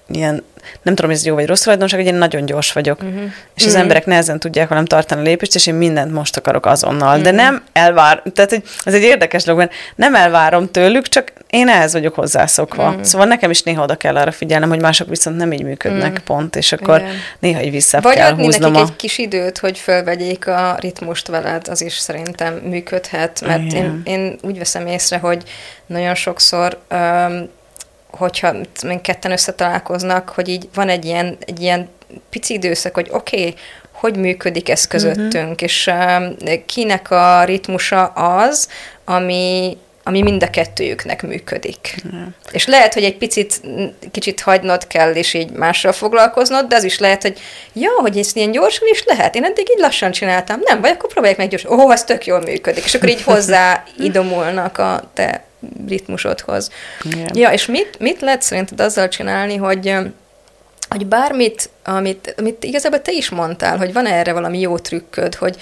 ilyen 0.08 0.44
nem 0.82 0.96
tudom, 0.96 1.10
hogy 1.10 1.20
ez 1.20 1.26
jó 1.26 1.36
vagy 1.36 1.46
rossz 1.46 1.62
tulajdonság, 1.62 2.00
hogy 2.00 2.08
én 2.08 2.16
nagyon 2.16 2.46
gyors 2.46 2.72
vagyok. 2.72 3.02
Uh-huh. 3.02 3.22
És 3.56 3.62
az 3.62 3.66
uh-huh. 3.66 3.82
emberek 3.82 4.06
nehezen 4.06 4.40
tudják 4.40 4.68
velem 4.68 4.86
tartani 4.86 5.22
a 5.22 5.24
lépést, 5.24 5.56
és 5.56 5.68
én 5.68 5.74
mindent 5.74 6.12
most 6.12 6.38
akarok 6.38 6.66
azonnal. 6.66 7.10
Uh-huh. 7.10 7.24
De 7.24 7.32
nem 7.32 7.64
elvár, 7.74 8.24
tehát 8.34 8.50
hogy 8.50 8.64
ez 8.84 8.94
egy 8.94 9.02
érdekes 9.02 9.44
dolog, 9.44 9.60
mert 9.60 9.74
nem 9.96 10.16
elvárom 10.16 10.72
tőlük, 10.72 11.08
csak 11.08 11.34
én 11.50 11.68
ehhez 11.68 11.94
vagyok 11.94 12.16
hozzászokva. 12.16 12.88
Uh-huh. 12.88 13.04
Szóval 13.04 13.28
nekem 13.28 13.50
is 13.50 13.64
néha 13.64 13.84
oda 13.84 13.96
kell 13.96 14.16
arra 14.16 14.32
figyelnem, 14.32 14.70
hogy 14.70 14.82
mások 14.82 15.10
viszont 15.10 15.38
nem 15.38 15.52
így 15.52 15.64
működnek 15.64 16.12
uh-huh. 16.12 16.26
pont, 16.26 16.56
és 16.56 16.72
akkor 16.72 17.00
Igen. 17.00 17.12
néha 17.40 17.62
így 17.62 17.72
vissza 17.72 18.02
vagy 18.02 18.16
kell 18.16 18.36
húznom. 18.36 18.74
Vagy 18.74 18.82
a... 18.82 18.86
egy 18.86 18.96
kis 18.96 19.18
időt, 19.18 19.58
hogy 19.58 19.78
fölvegyék 19.78 20.48
a 20.48 20.78
ritmust 20.80 21.28
veled, 21.28 21.68
az 21.68 21.82
is 21.82 21.94
szerintem 21.94 22.54
működhet, 22.54 23.42
mert 23.46 23.74
én, 23.74 24.02
én 24.04 24.38
úgy 24.42 24.58
veszem 24.58 24.88
észre, 24.88 25.18
hogy 25.18 25.44
nagyon 25.86 26.16
sokszor 26.16 26.78
um, 26.92 27.50
hogyha 28.16 28.56
még 28.84 29.02
ketten 29.02 29.32
összetalálkoznak, 29.32 30.30
hogy 30.30 30.48
így 30.48 30.70
van 30.74 30.90
egy 30.90 31.06
ilyen, 31.06 31.38
egy 31.46 31.62
ilyen 31.62 31.90
pici 32.30 32.54
időszak, 32.54 32.94
hogy 32.94 33.08
oké, 33.12 33.40
okay, 33.40 33.56
hogy 33.92 34.18
működik 34.18 34.70
ez 34.70 34.88
közöttünk, 34.88 35.34
uh-huh. 35.34 35.56
és 35.58 35.88
um, 35.88 36.36
kinek 36.66 37.12
a 37.12 37.44
ritmusa 37.44 38.06
az, 38.06 38.68
ami, 39.06 39.78
ami 40.04 40.22
mind 40.22 40.44
a 40.44 40.50
kettőjüknek 40.50 41.22
működik. 41.22 41.96
Uh-huh. 42.06 42.22
És 42.52 42.66
lehet, 42.66 42.94
hogy 42.94 43.04
egy 43.04 43.18
picit, 43.18 43.62
kicsit 44.12 44.42
hagynod 44.42 44.88
kell, 44.88 45.12
és 45.14 45.34
így 45.34 45.52
mással 45.52 45.92
foglalkoznod, 45.92 46.66
de 46.66 46.76
az 46.76 46.84
is 46.84 47.00
lehet, 47.00 47.22
hogy 47.22 47.40
ja, 47.74 47.92
hogy 47.98 48.18
ez 48.18 48.36
ilyen 48.36 48.52
gyorsan 48.52 48.88
is 48.92 49.04
lehet. 49.06 49.36
Én 49.36 49.44
eddig 49.44 49.70
így 49.70 49.80
lassan 49.80 50.12
csináltam. 50.12 50.60
Nem, 50.64 50.82
vagy 50.82 50.92
akkor 50.92 51.10
próbálják 51.10 51.40
meg 51.40 51.50
gyorsan. 51.50 51.80
Ó, 51.80 51.92
ez 51.92 52.04
tök 52.04 52.26
jól 52.26 52.42
működik. 52.42 52.84
És 52.84 52.94
akkor 52.94 53.10
így 53.10 53.24
hozzá 53.24 53.84
idomulnak 53.98 54.78
a 54.78 55.12
te 55.14 55.44
ritmusodhoz. 55.88 56.70
Yeah. 57.04 57.28
Ja, 57.34 57.52
és 57.52 57.66
mit, 57.66 58.00
mit 58.00 58.22
lehet 58.22 58.42
szerinted 58.42 58.80
azzal 58.80 59.08
csinálni, 59.08 59.56
hogy 59.56 59.96
hogy 60.90 61.06
bármit, 61.06 61.70
amit, 61.84 62.34
amit 62.38 62.64
igazából 62.64 63.02
te 63.02 63.12
is 63.12 63.30
mondtál, 63.30 63.78
hogy 63.78 63.94
van 63.94 64.06
erre 64.06 64.34
valami 64.34 64.60
jó 64.60 64.78
trükköd, 64.78 65.36
hogy 65.36 65.56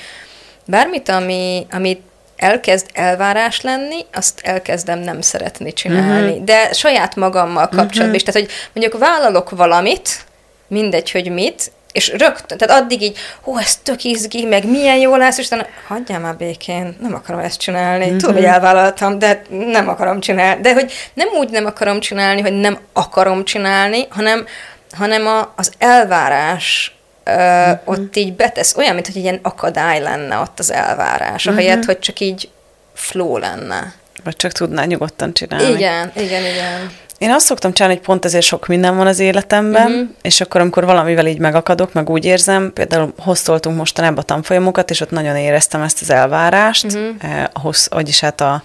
bármit, 0.65 1.10
ami, 1.10 1.65
amit 1.72 2.01
elkezd 2.36 2.86
elvárás 2.93 3.62
lenni, 3.62 4.05
azt 4.13 4.39
elkezdem 4.43 5.00
nem 5.00 5.22
szeretni 5.22 5.74
csinálni. 5.74 6.29
Uh-huh. 6.29 6.43
De 6.43 6.74
saját 6.74 7.15
magammal 7.15 7.63
kapcsolatban 7.63 8.01
uh-huh. 8.01 8.15
is. 8.15 8.24
Tehát, 8.24 8.41
hogy 8.41 8.51
mondjuk 8.74 9.01
vállalok 9.01 9.50
valamit, 9.50 10.25
mindegy, 10.67 11.12
hogy 11.12 11.29
mit, 11.29 11.72
és 11.91 12.13
rögtön, 12.17 12.57
tehát 12.57 12.83
addig 12.83 13.01
így, 13.01 13.17
hú, 13.41 13.57
ez 13.57 13.75
tök 13.75 14.03
izgi, 14.03 14.45
meg 14.45 14.69
milyen 14.69 14.98
jó 14.98 15.15
lesz, 15.15 15.38
és 15.38 15.45
utána 15.45 15.65
hagyjál 15.88 16.19
már 16.19 16.36
békén, 16.36 16.98
nem 17.01 17.13
akarom 17.13 17.39
ezt 17.39 17.60
csinálni. 17.60 18.05
Mm-hmm. 18.05 18.17
Tudom, 18.17 18.36
hogy 18.36 18.43
elvállaltam, 18.43 19.19
de 19.19 19.41
nem 19.50 19.89
akarom 19.89 20.19
csinálni. 20.19 20.62
De 20.62 20.74
hogy 20.74 20.91
nem 21.13 21.27
úgy 21.27 21.50
nem 21.50 21.65
akarom 21.65 22.00
csinálni, 22.00 22.41
hogy 22.41 22.53
nem 22.53 22.79
akarom 22.93 23.43
csinálni, 23.45 24.07
hanem, 24.10 24.45
hanem 24.91 25.27
a, 25.27 25.53
az 25.55 25.71
elvárás 25.77 26.95
ö, 27.24 27.31
uh-huh. 27.31 27.79
ott 27.86 28.15
így 28.15 28.33
betesz, 28.33 28.75
olyan, 28.75 28.93
mint 28.93 29.07
hogy 29.07 29.15
ilyen 29.15 29.39
akadály 29.41 30.00
lenne 30.00 30.38
ott 30.38 30.60
az 30.60 30.71
elvárás, 30.71 31.45
uh-huh. 31.45 31.62
ahelyett, 31.62 31.86
hogy 31.86 32.00
csak 32.00 32.19
így 32.19 32.50
flow 32.93 33.38
lenne. 33.38 33.93
Vagy 34.24 34.36
csak 34.36 34.51
tudná 34.51 34.83
nyugodtan 34.83 35.33
csinálni. 35.33 35.74
Igen, 35.74 36.12
igen, 36.15 36.45
igen. 36.45 36.91
Én 37.22 37.32
azt 37.32 37.46
szoktam 37.46 37.74
csinálni, 37.74 37.96
hogy 37.98 38.06
pont 38.06 38.25
ezért 38.25 38.46
sok 38.46 38.68
minden 38.68 38.98
van 38.98 39.08
az 39.08 39.20
életemben, 39.20 39.92
uh-huh. 39.92 40.10
és 40.22 40.42
akkor, 40.42 40.62
amikor 40.62 40.86
valamivel 40.86 41.28
így 41.28 41.40
megakadok, 41.40 41.94
meg 41.94 42.10
úgy 42.10 42.25
érzem, 42.25 42.74
például 42.74 43.13
hoztoltunk 43.18 43.78
mostanában 43.78 44.18
a 44.18 44.22
tanfolyamokat, 44.22 44.90
és 44.90 45.01
ott 45.01 45.12
nagyon 45.12 45.36
éreztem 45.36 45.82
ezt 45.82 46.01
az 46.01 46.10
elvárást, 46.10 46.86
uh-huh. 46.86 47.10
eh, 47.20 47.44
ahhoz, 47.54 47.88
vagyis 47.92 48.20
hát 48.20 48.42
a, 48.42 48.63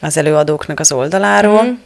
az 0.00 0.16
előadóknak 0.16 0.80
az 0.80 0.92
oldaláról, 0.92 1.54
uh-huh 1.54 1.76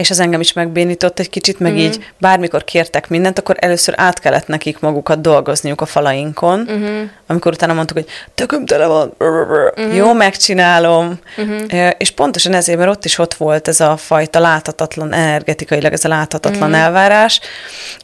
és 0.00 0.10
az 0.10 0.20
engem 0.20 0.40
is 0.40 0.52
megbénított 0.52 1.18
egy 1.18 1.30
kicsit, 1.30 1.58
meg 1.58 1.72
mm. 1.72 1.76
így 1.76 2.04
bármikor 2.18 2.64
kértek 2.64 3.08
mindent, 3.08 3.38
akkor 3.38 3.56
először 3.58 3.94
át 3.96 4.18
kellett 4.18 4.46
nekik 4.46 4.78
magukat 4.78 5.20
dolgozniuk 5.20 5.80
a 5.80 5.86
falainkon, 5.86 6.68
mm-hmm. 6.70 7.02
amikor 7.26 7.52
utána 7.52 7.72
mondtuk, 7.72 7.96
hogy 7.96 8.06
tököm 8.34 8.64
tele 8.64 8.86
van, 8.86 9.14
mm-hmm. 9.24 9.94
jó, 9.94 10.12
megcsinálom, 10.12 11.18
mm-hmm. 11.40 11.88
és 11.98 12.10
pontosan 12.10 12.54
ezért, 12.54 12.78
mert 12.78 12.90
ott 12.90 13.04
is 13.04 13.18
ott 13.18 13.34
volt 13.34 13.68
ez 13.68 13.80
a 13.80 13.96
fajta 13.96 14.38
láthatatlan, 14.38 15.12
energetikailag 15.12 15.92
ez 15.92 16.04
a 16.04 16.08
láthatatlan 16.08 16.68
mm-hmm. 16.68 16.80
elvárás, 16.80 17.40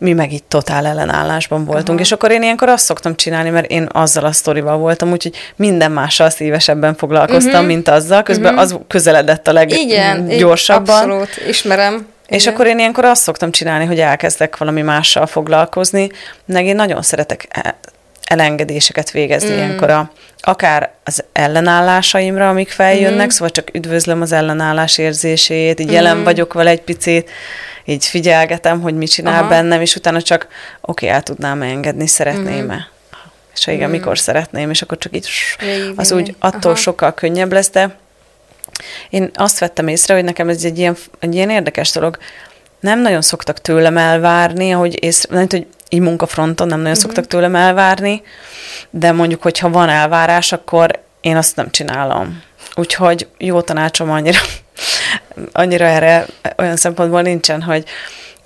mi 0.01 0.13
meg 0.13 0.33
így 0.33 0.45
totál 0.45 0.87
ellenállásban 0.87 1.65
voltunk, 1.65 1.89
uh-huh. 1.89 2.01
és 2.01 2.13
akkor 2.13 2.31
én 2.31 2.43
ilyenkor 2.43 2.69
azt 2.69 2.85
szoktam 2.85 3.17
csinálni, 3.17 3.51
mert 3.51 3.71
én 3.71 3.89
azzal 3.93 4.25
a 4.25 4.33
sztorival 4.33 4.77
voltam, 4.77 5.13
úgyhogy 5.13 5.35
minden 5.57 5.93
mással 5.93 6.31
szívesebben 6.31 6.95
foglalkoztam, 6.95 7.53
uh-huh. 7.53 7.67
mint 7.67 7.89
azzal, 7.89 8.23
közben 8.23 8.55
uh-huh. 8.55 8.71
az 8.71 8.79
közeledett 8.89 9.49
a 9.49 9.53
leggyorsabban. 9.53 10.85
Igen, 10.85 11.07
abszolút, 11.07 11.29
ismerem 11.49 11.86
ismerem. 11.87 12.15
És 12.27 12.43
Igen. 12.43 12.55
akkor 12.55 12.67
én 12.67 12.79
ilyenkor 12.79 13.05
azt 13.05 13.23
szoktam 13.23 13.51
csinálni, 13.51 13.85
hogy 13.85 14.01
elkezdek 14.01 14.57
valami 14.57 14.83
mással 14.83 15.27
foglalkozni, 15.27 16.11
meg 16.45 16.65
én 16.65 16.75
nagyon 16.75 17.03
szeretek 17.03 17.47
e- 17.51 17.79
elengedéseket 18.25 19.11
végezni 19.11 19.51
mm. 19.51 19.57
ilyenkor 19.57 19.91
a, 19.91 20.11
akár 20.41 20.93
az 21.05 21.25
ellenállásaimra, 21.33 22.49
amik 22.49 22.69
feljönnek, 22.69 23.27
mm. 23.27 23.29
szóval 23.29 23.51
csak 23.51 23.75
üdvözlöm 23.75 24.21
az 24.21 24.33
ellenállás 24.33 24.99
érzését, 24.99 25.81
így 25.81 25.89
mm. 25.89 25.93
jelen 25.93 26.25
vagyok 26.25 26.53
vele 26.53 26.71
egy 26.71 26.83
picit, 26.83 27.31
így 27.85 28.05
figyelgetem, 28.05 28.81
hogy 28.81 28.95
mit 28.95 29.11
csinál 29.11 29.41
Aha. 29.41 29.49
bennem, 29.49 29.81
és 29.81 29.97
utána 29.97 30.23
csak 30.23 30.47
oké, 30.81 31.07
okay, 31.07 31.09
el 31.09 31.23
tudnám 31.23 31.63
engedni, 31.63 32.07
szeretném-e. 32.07 32.75
Mm. 32.75 32.95
És 33.55 33.67
igen, 33.67 33.89
mm. 33.89 33.93
mikor 33.93 34.19
szeretném, 34.19 34.71
és 34.71 34.83
akkor 34.83 34.99
csak 34.99 35.17
így 35.17 35.29
az 35.97 36.13
úgy 36.13 36.35
attól 36.39 36.71
Aha. 36.71 36.81
sokkal 36.81 37.15
könnyebb 37.15 37.53
lesz, 37.53 37.71
de 37.71 37.97
én 39.11 39.31
azt 39.35 39.59
vettem 39.59 39.89
észre, 39.89 40.15
hogy 40.15 40.25
nekem 40.25 40.49
ez 40.49 40.65
egy 40.65 40.79
ilyen, 40.79 40.97
egy 41.19 41.35
ilyen 41.35 41.51
érdekes 41.51 41.91
dolog. 41.91 42.19
Nem 42.81 43.01
nagyon 43.01 43.23
szoktak 43.23 43.61
tőlem 43.61 43.97
elvárni, 43.97 44.73
ahogy 44.73 45.05
észre, 45.05 45.35
nem, 45.35 45.47
hogy 45.51 45.67
így 45.89 46.01
munkafronton 46.01 46.67
nem 46.67 46.79
nagyon 46.79 46.93
uh-huh. 46.93 47.07
szoktak 47.07 47.27
tőlem 47.27 47.55
elvárni, 47.55 48.23
de 48.91 49.13
mondjuk, 49.13 49.43
hogyha 49.43 49.71
van 49.71 49.89
elvárás, 49.89 50.53
akkor 50.53 51.03
én 51.21 51.37
azt 51.37 51.57
nem 51.57 51.71
csinálom. 51.71 52.43
Úgyhogy 52.75 53.29
jó 53.39 53.61
tanácsom 53.61 54.11
annyira, 54.11 54.39
annyira 55.53 55.85
erre 55.85 56.27
olyan 56.57 56.77
szempontból 56.77 57.23
nincsen, 57.23 57.63
hogy 57.63 57.85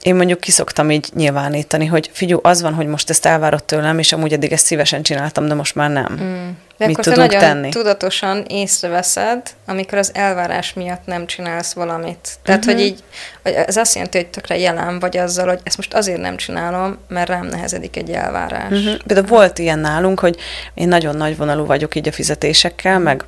én 0.02 0.14
mondjuk 0.14 0.40
kiszoktam 0.40 0.90
így 0.90 1.08
nyilvánítani, 1.14 1.86
hogy 1.86 2.10
figyú, 2.12 2.38
az 2.42 2.62
van, 2.62 2.74
hogy 2.74 2.86
most 2.86 3.10
ezt 3.10 3.26
elvárott 3.26 3.66
tőlem, 3.66 3.98
és 3.98 4.12
amúgy 4.12 4.32
eddig 4.32 4.52
ezt 4.52 4.64
szívesen 4.64 5.02
csináltam, 5.02 5.48
de 5.48 5.54
most 5.54 5.74
már 5.74 5.90
nem. 5.90 6.18
Mm. 6.20 6.48
De 6.80 6.87
Mit 6.87 6.99
akkor 6.99 7.12
tudunk 7.12 7.30
te 7.30 7.37
nagyon 7.37 7.54
tenni? 7.54 7.68
tudatosan 7.68 8.44
észreveszed, 8.49 9.42
amikor 9.66 9.99
az 9.99 10.10
elvárás 10.14 10.72
miatt 10.72 11.06
nem 11.06 11.26
csinálsz 11.26 11.72
valamit. 11.72 12.38
Tehát, 12.42 12.64
uh-huh. 12.64 12.80
hogy 12.80 12.84
így, 12.84 13.02
ez 13.42 13.76
azt 13.76 13.94
jelenti, 13.94 14.18
hogy 14.18 14.26
tökre 14.26 14.58
jelen 14.58 14.99
vagy 14.99 15.16
azzal, 15.16 15.46
hogy 15.46 15.60
ezt 15.62 15.76
most 15.76 15.94
azért 15.94 16.20
nem 16.20 16.37
csinálom, 16.37 16.99
mert 17.08 17.28
rám 17.28 17.46
nehezedik 17.46 17.96
egy 17.96 18.10
elvárás. 18.10 18.70
Uh-huh. 18.70 18.96
Például 19.06 19.26
volt 19.26 19.58
ilyen 19.58 19.78
nálunk, 19.78 20.20
hogy 20.20 20.37
én 20.75 20.88
nagyon 20.88 21.16
nagy 21.16 21.37
vonalú 21.37 21.66
vagyok 21.66 21.94
így 21.94 22.08
a 22.08 22.12
fizetésekkel, 22.12 22.99
meg 22.99 23.25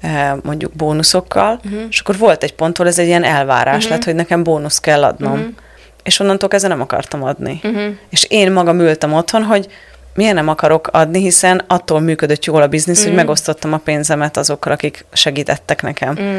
eh, 0.00 0.32
mondjuk 0.42 0.72
bónuszokkal, 0.72 1.60
uh-huh. 1.64 1.82
és 1.88 2.00
akkor 2.00 2.18
volt 2.18 2.42
egy 2.42 2.54
ponttól 2.54 2.86
ez 2.86 2.98
egy 2.98 3.06
ilyen 3.06 3.24
elvárás 3.24 3.76
uh-huh. 3.76 3.90
lett, 3.90 4.04
hogy 4.04 4.14
nekem 4.14 4.42
bónusz 4.42 4.80
kell 4.80 5.04
adnom. 5.04 5.32
Uh-huh 5.32 5.54
és 6.02 6.18
onnantól 6.18 6.48
kezdve 6.48 6.68
nem 6.70 6.80
akartam 6.80 7.22
adni. 7.22 7.60
Uh-huh. 7.62 7.94
És 8.10 8.26
én 8.28 8.52
magam 8.52 8.80
ültem 8.80 9.12
otthon, 9.12 9.42
hogy 9.42 9.68
miért 10.14 10.34
nem 10.34 10.48
akarok 10.48 10.88
adni, 10.92 11.20
hiszen 11.20 11.64
attól 11.66 12.00
működött 12.00 12.44
jól 12.44 12.62
a 12.62 12.66
biznisz, 12.66 12.96
uh-huh. 12.96 13.12
hogy 13.12 13.16
mhm. 13.16 13.26
megosztottam 13.26 13.72
a 13.72 13.76
pénzemet 13.76 14.36
azokkal, 14.36 14.72
akik 14.72 15.04
segítettek 15.12 15.82
nekem. 15.82 16.08
Uh-huh. 16.08 16.34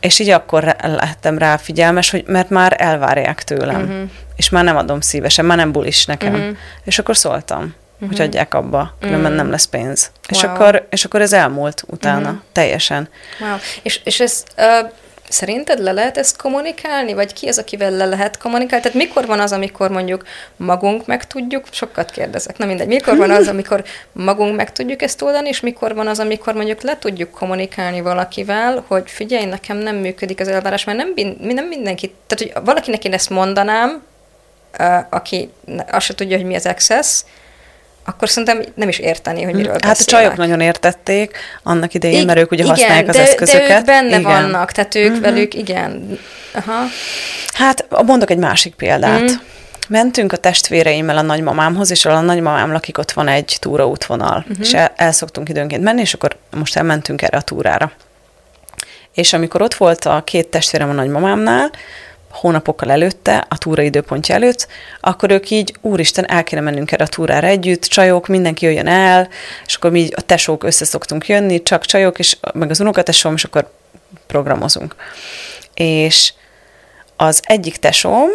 És 0.00 0.18
így 0.18 0.30
akkor 0.30 0.76
lehettem 0.82 1.38
rá 1.38 1.56
figyelmes, 1.56 2.10
hogy 2.10 2.24
mert 2.26 2.50
már 2.50 2.74
elvárják 2.78 3.42
tőlem, 3.42 3.82
uh-huh. 3.82 4.10
és 4.36 4.48
már 4.48 4.64
nem 4.64 4.76
adom 4.76 5.00
szívesen, 5.00 5.44
már 5.44 5.56
nem 5.56 5.72
bulis 5.72 6.04
nekem. 6.04 6.34
Uh-huh. 6.34 6.56
És 6.84 6.98
akkor 6.98 7.16
szóltam, 7.16 7.74
uh-huh. 7.94 8.08
hogy 8.08 8.20
adják 8.20 8.54
abba, 8.54 8.94
különben 9.00 9.22
uh-huh. 9.22 9.36
nem 9.36 9.50
lesz 9.50 9.66
pénz. 9.66 10.10
Wow. 10.30 10.38
És, 10.38 10.42
akkor, 10.42 10.86
és 10.90 11.04
akkor 11.04 11.20
ez 11.20 11.32
elmúlt 11.32 11.82
utána, 11.86 12.28
uh-huh. 12.28 12.42
teljesen. 12.52 13.08
Wow. 13.40 13.56
És, 13.82 14.00
és 14.04 14.20
ez... 14.20 14.44
Uh 14.56 14.90
Szerinted 15.28 15.78
le 15.78 15.92
lehet 15.92 16.18
ezt 16.18 16.36
kommunikálni, 16.36 17.12
vagy 17.12 17.32
ki 17.32 17.48
az, 17.48 17.58
akivel 17.58 17.90
le 17.90 18.04
lehet 18.04 18.38
kommunikálni? 18.38 18.84
Tehát 18.84 18.98
mikor 18.98 19.26
van 19.26 19.40
az, 19.40 19.52
amikor 19.52 19.90
mondjuk 19.90 20.24
magunk 20.56 21.06
meg 21.06 21.26
tudjuk, 21.26 21.64
sokat 21.70 22.10
kérdezek, 22.10 22.58
na 22.58 22.66
mindegy, 22.66 22.86
mikor 22.86 23.16
van 23.16 23.30
az, 23.30 23.48
amikor 23.48 23.84
magunk 24.12 24.56
meg 24.56 24.72
tudjuk 24.72 25.02
ezt 25.02 25.22
oldani, 25.22 25.48
és 25.48 25.60
mikor 25.60 25.94
van 25.94 26.06
az, 26.06 26.18
amikor 26.18 26.54
mondjuk 26.54 26.82
le 26.82 26.98
tudjuk 26.98 27.30
kommunikálni 27.30 28.00
valakivel, 28.00 28.84
hogy 28.86 29.10
figyelj, 29.10 29.44
nekem 29.44 29.76
nem 29.76 29.96
működik 29.96 30.40
az 30.40 30.48
elvárás, 30.48 30.84
mert 30.84 30.98
nem, 30.98 31.12
nem 31.38 31.66
mindenki, 31.66 32.14
tehát 32.26 32.54
hogy 32.54 32.64
valakinek 32.64 33.04
én 33.04 33.12
ezt 33.12 33.30
mondanám, 33.30 34.02
aki 35.10 35.50
azt 35.90 36.06
se 36.06 36.14
tudja, 36.14 36.36
hogy 36.36 36.46
mi 36.46 36.54
az 36.54 36.66
access, 36.66 37.22
akkor 38.08 38.28
szerintem 38.28 38.72
nem 38.74 38.88
is 38.88 38.98
érteni, 38.98 39.42
hogy 39.42 39.54
miről 39.54 39.72
Hát 39.72 39.82
beszélek. 39.82 40.06
a 40.06 40.10
csajok 40.10 40.36
nagyon 40.36 40.60
értették 40.60 41.36
annak 41.62 41.94
idején, 41.94 42.26
mert 42.26 42.38
ők 42.38 42.50
ugye 42.50 42.62
igen, 42.62 42.74
használják 42.74 43.08
az 43.08 43.16
de, 43.16 43.22
eszközöket. 43.22 43.68
de 43.68 43.78
ők 43.78 43.84
benne 43.84 44.18
igen. 44.18 44.22
vannak, 44.22 44.72
tehát 44.72 44.94
ők 44.94 45.06
uh-huh. 45.06 45.20
velük, 45.20 45.54
igen. 45.54 46.18
Aha. 46.52 46.84
Hát 47.52 47.86
mondok 48.06 48.30
egy 48.30 48.38
másik 48.38 48.74
példát. 48.74 49.20
Uh-huh. 49.20 49.40
Mentünk 49.88 50.32
a 50.32 50.36
testvéreimmel 50.36 51.16
a 51.16 51.22
nagymamámhoz, 51.22 51.90
és 51.90 52.04
a 52.04 52.20
nagymamám 52.20 52.72
lakik, 52.72 52.98
ott 52.98 53.12
van 53.12 53.28
egy 53.28 53.56
túraútvonal, 53.60 54.38
uh-huh. 54.38 54.56
és 54.60 54.74
el, 54.74 54.92
el 54.96 55.12
szoktunk 55.12 55.48
időnként 55.48 55.82
menni, 55.82 56.00
és 56.00 56.14
akkor 56.14 56.36
most 56.50 56.76
elmentünk 56.76 57.22
erre 57.22 57.36
a 57.36 57.42
túrára. 57.42 57.92
És 59.14 59.32
amikor 59.32 59.62
ott 59.62 59.74
volt 59.74 60.04
a 60.04 60.22
két 60.24 60.46
testvérem 60.46 60.88
a 60.88 60.92
nagymamámnál, 60.92 61.70
hónapokkal 62.30 62.90
előtte, 62.90 63.46
a 63.48 63.58
túra 63.58 63.82
időpontja 63.82 64.34
előtt, 64.34 64.68
akkor 65.00 65.30
ők 65.30 65.50
így, 65.50 65.74
úristen, 65.80 66.30
el 66.30 66.44
kéne 66.44 66.60
mennünk 66.60 66.92
erre 66.92 67.04
a 67.04 67.08
túrára 67.08 67.46
együtt, 67.46 67.82
csajok, 67.82 68.26
mindenki 68.26 68.64
jöjjön 68.64 68.86
el, 68.86 69.28
és 69.66 69.74
akkor 69.74 69.90
mi 69.90 70.08
a 70.14 70.20
tesók 70.20 70.64
össze 70.64 70.84
szoktunk 70.84 71.26
jönni, 71.26 71.62
csak 71.62 71.84
csajok, 71.84 72.18
és 72.18 72.36
meg 72.54 72.70
az 72.70 72.80
unokatesom, 72.80 73.34
és 73.34 73.44
akkor 73.44 73.70
programozunk. 74.26 74.94
És 75.74 76.32
az 77.16 77.40
egyik 77.42 77.76
tesóm 77.76 78.28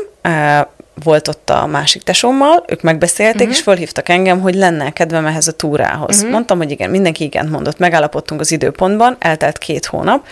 volt 1.04 1.28
ott 1.28 1.50
a 1.50 1.66
másik 1.66 2.04
tesómmal, 2.04 2.64
ők 2.68 2.82
megbeszélték, 2.82 3.42
uh-huh. 3.42 3.52
és 3.56 3.62
fölhívtak 3.62 4.10
engem, 4.10 4.42
hogy 4.42 4.56
lenne 4.56 4.90
kedvem 4.90 5.26
ehhez 5.26 5.48
a 5.48 5.52
túrához. 5.52 6.16
Uh-huh. 6.16 6.32
Mondtam, 6.32 6.58
hogy 6.58 6.72
igen, 6.72 6.90
mindenki 6.90 7.24
igen 7.24 7.48
mondott, 7.48 7.78
megállapodtunk 7.78 8.42
az 8.42 8.52
időpontban, 8.52 9.16
eltelt 9.20 9.58
két 9.58 9.86
hónap, 9.86 10.26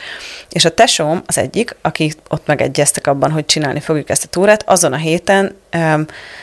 és 0.49 0.65
a 0.65 0.73
tesóm 0.73 1.21
az 1.25 1.37
egyik, 1.37 1.75
aki 1.81 2.13
ott 2.29 2.47
megegyeztek 2.47 3.07
abban, 3.07 3.31
hogy 3.31 3.45
csinálni 3.45 3.79
fogjuk 3.79 4.09
ezt 4.09 4.23
a 4.23 4.27
túrát, 4.27 4.69
azon 4.69 4.93
a 4.93 4.97
héten 4.97 5.55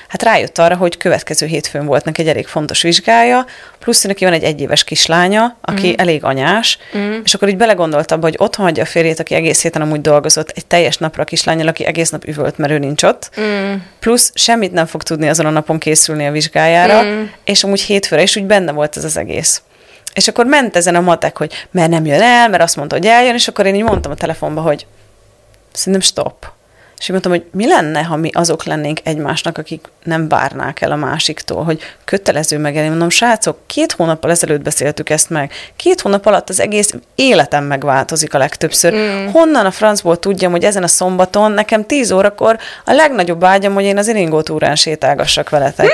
hát 0.08 0.22
rájött 0.22 0.58
arra, 0.58 0.76
hogy 0.76 0.96
következő 0.96 1.46
hétfőn 1.46 1.86
volt 1.86 2.04
neki 2.04 2.20
egy 2.20 2.28
elég 2.28 2.46
fontos 2.46 2.82
vizsgája, 2.82 3.46
plusz 3.78 4.02
neki 4.02 4.24
van 4.24 4.32
egy 4.32 4.42
egyéves 4.42 4.84
kislánya, 4.84 5.56
aki 5.60 5.88
mm. 5.88 5.92
elég 5.96 6.24
anyás, 6.24 6.78
mm. 6.96 7.12
és 7.24 7.34
akkor 7.34 7.48
így 7.48 7.56
belegondolt 7.56 8.12
abba, 8.12 8.22
hogy 8.22 8.34
otthon 8.38 8.64
hagyja 8.64 8.82
a 8.82 8.86
férjét, 8.86 9.20
aki 9.20 9.34
egész 9.34 9.62
héten 9.62 9.82
amúgy 9.82 10.00
dolgozott, 10.00 10.52
egy 10.54 10.66
teljes 10.66 10.96
napra 10.96 11.22
a 11.22 11.24
kislányjal, 11.24 11.68
aki 11.68 11.84
egész 11.84 12.10
nap 12.10 12.24
üvölt, 12.24 12.58
mert 12.58 12.72
ő 12.72 12.78
nincs 12.78 13.02
ott, 13.02 13.30
mm. 13.40 13.74
plusz 14.00 14.32
semmit 14.34 14.72
nem 14.72 14.86
fog 14.86 15.02
tudni 15.02 15.28
azon 15.28 15.46
a 15.46 15.50
napon 15.50 15.78
készülni 15.78 16.26
a 16.26 16.30
vizsgájára, 16.30 17.02
mm. 17.02 17.24
és 17.44 17.64
amúgy 17.64 17.80
hétfőre 17.80 18.22
is 18.22 18.36
úgy 18.36 18.44
benne 18.44 18.72
volt 18.72 18.96
ez 18.96 19.04
az 19.04 19.16
egész. 19.16 19.62
És 20.14 20.28
akkor 20.28 20.46
ment 20.46 20.76
ezen 20.76 20.94
a 20.94 21.00
matek, 21.00 21.36
hogy 21.36 21.66
mert 21.70 21.90
nem 21.90 22.06
jön 22.06 22.22
el, 22.22 22.48
mert 22.48 22.62
azt 22.62 22.76
mondta, 22.76 22.96
hogy 22.96 23.06
eljön, 23.06 23.34
és 23.34 23.48
akkor 23.48 23.66
én 23.66 23.74
így 23.74 23.82
mondtam 23.82 24.12
a 24.12 24.14
telefonba, 24.14 24.60
hogy 24.60 24.86
szerintem 25.72 26.02
stop 26.02 26.56
és 26.98 27.08
mondtam, 27.08 27.32
hogy 27.32 27.44
mi 27.52 27.66
lenne, 27.66 28.02
ha 28.02 28.16
mi 28.16 28.30
azok 28.32 28.64
lennénk 28.64 28.98
egymásnak, 29.02 29.58
akik 29.58 29.86
nem 30.04 30.28
várnák 30.28 30.80
el 30.80 30.92
a 30.92 30.96
másiktól, 30.96 31.64
hogy 31.64 31.80
kötelező 32.04 32.58
megjelenni. 32.58 32.90
Mondom, 32.90 33.08
srácok, 33.08 33.58
két 33.66 33.92
hónappal 33.92 34.30
ezelőtt 34.30 34.62
beszéltük 34.62 35.10
ezt 35.10 35.30
meg. 35.30 35.52
Két 35.76 36.00
hónap 36.00 36.26
alatt 36.26 36.48
az 36.48 36.60
egész 36.60 36.94
életem 37.14 37.64
megváltozik 37.64 38.34
a 38.34 38.38
legtöbbször. 38.38 38.94
Mm. 38.94 39.26
Honnan 39.26 39.66
a 39.66 39.70
francból 39.70 40.18
tudjam, 40.18 40.50
hogy 40.50 40.64
ezen 40.64 40.82
a 40.82 40.88
szombaton 40.88 41.52
nekem 41.52 41.86
tíz 41.86 42.12
órakor 42.12 42.58
a 42.84 42.92
legnagyobb 42.92 43.40
vágyam, 43.40 43.74
hogy 43.74 43.84
én 43.84 43.98
az 43.98 44.08
iringó 44.08 44.42
túrán 44.42 44.76
sétálgassak 44.76 45.48
veletek. 45.48 45.86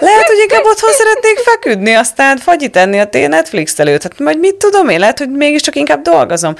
Lehet, 0.00 0.26
hogy 0.26 0.38
inkább 0.42 0.64
otthon 0.64 0.90
szeretnék 0.90 1.38
feküdni, 1.38 1.92
aztán 1.92 2.36
fagyit 2.36 2.76
enni 2.76 2.98
a 2.98 3.06
té 3.06 3.26
Netflix 3.26 3.78
előtt. 3.78 4.02
Hát 4.02 4.18
majd 4.18 4.38
mit 4.38 4.54
tudom 4.54 4.88
én, 4.88 4.98
lehet, 4.98 5.18
hogy 5.18 5.30
mégiscsak 5.30 5.76
inkább 5.76 6.02
dolgozom. 6.02 6.54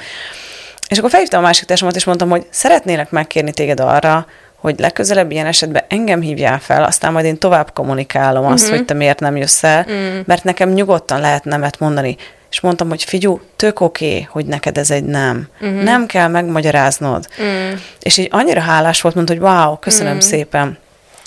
És 0.89 0.97
akkor 0.97 1.09
felhívtam 1.09 1.39
a 1.39 1.45
másik 1.45 1.65
társamat, 1.67 1.95
és 1.95 2.03
mondtam, 2.03 2.29
hogy 2.29 2.45
szeretnélek 2.49 3.11
megkérni 3.11 3.51
téged 3.51 3.79
arra, 3.79 4.25
hogy 4.55 4.79
legközelebb 4.79 5.31
ilyen 5.31 5.45
esetben 5.45 5.83
engem 5.87 6.21
hívjál 6.21 6.59
fel, 6.59 6.83
aztán 6.83 7.11
majd 7.11 7.25
én 7.25 7.37
tovább 7.37 7.73
kommunikálom 7.73 8.45
azt, 8.45 8.67
Mhm. 8.67 8.75
hogy 8.75 8.85
te 8.85 8.93
miért 8.93 9.19
nem 9.19 9.37
jössz 9.37 9.63
el, 9.63 9.85
Mm. 9.91 10.19
mert 10.25 10.43
nekem 10.43 10.69
nyugodtan 10.69 11.19
lehet 11.19 11.43
nemet 11.43 11.79
mondani. 11.79 12.15
És 12.51 12.59
mondtam, 12.59 12.89
hogy 12.89 13.03
figyú, 13.03 13.41
tök 13.55 13.79
oké, 13.79 14.05
okay, 14.09 14.27
hogy 14.31 14.45
neked 14.45 14.77
ez 14.77 14.91
egy 14.91 15.03
nem. 15.03 15.47
Mhm. 15.59 15.73
Nem 15.83 16.05
kell 16.05 16.27
megmagyaráznod. 16.27 17.27
Mm. 17.41 17.71
És 17.99 18.17
így 18.17 18.27
annyira 18.31 18.61
hálás 18.61 19.01
volt, 19.01 19.15
mondta, 19.15 19.33
hogy 19.33 19.41
wow, 19.41 19.77
köszönöm 19.79 20.15
Mm. 20.15 20.19
szépen. 20.19 20.77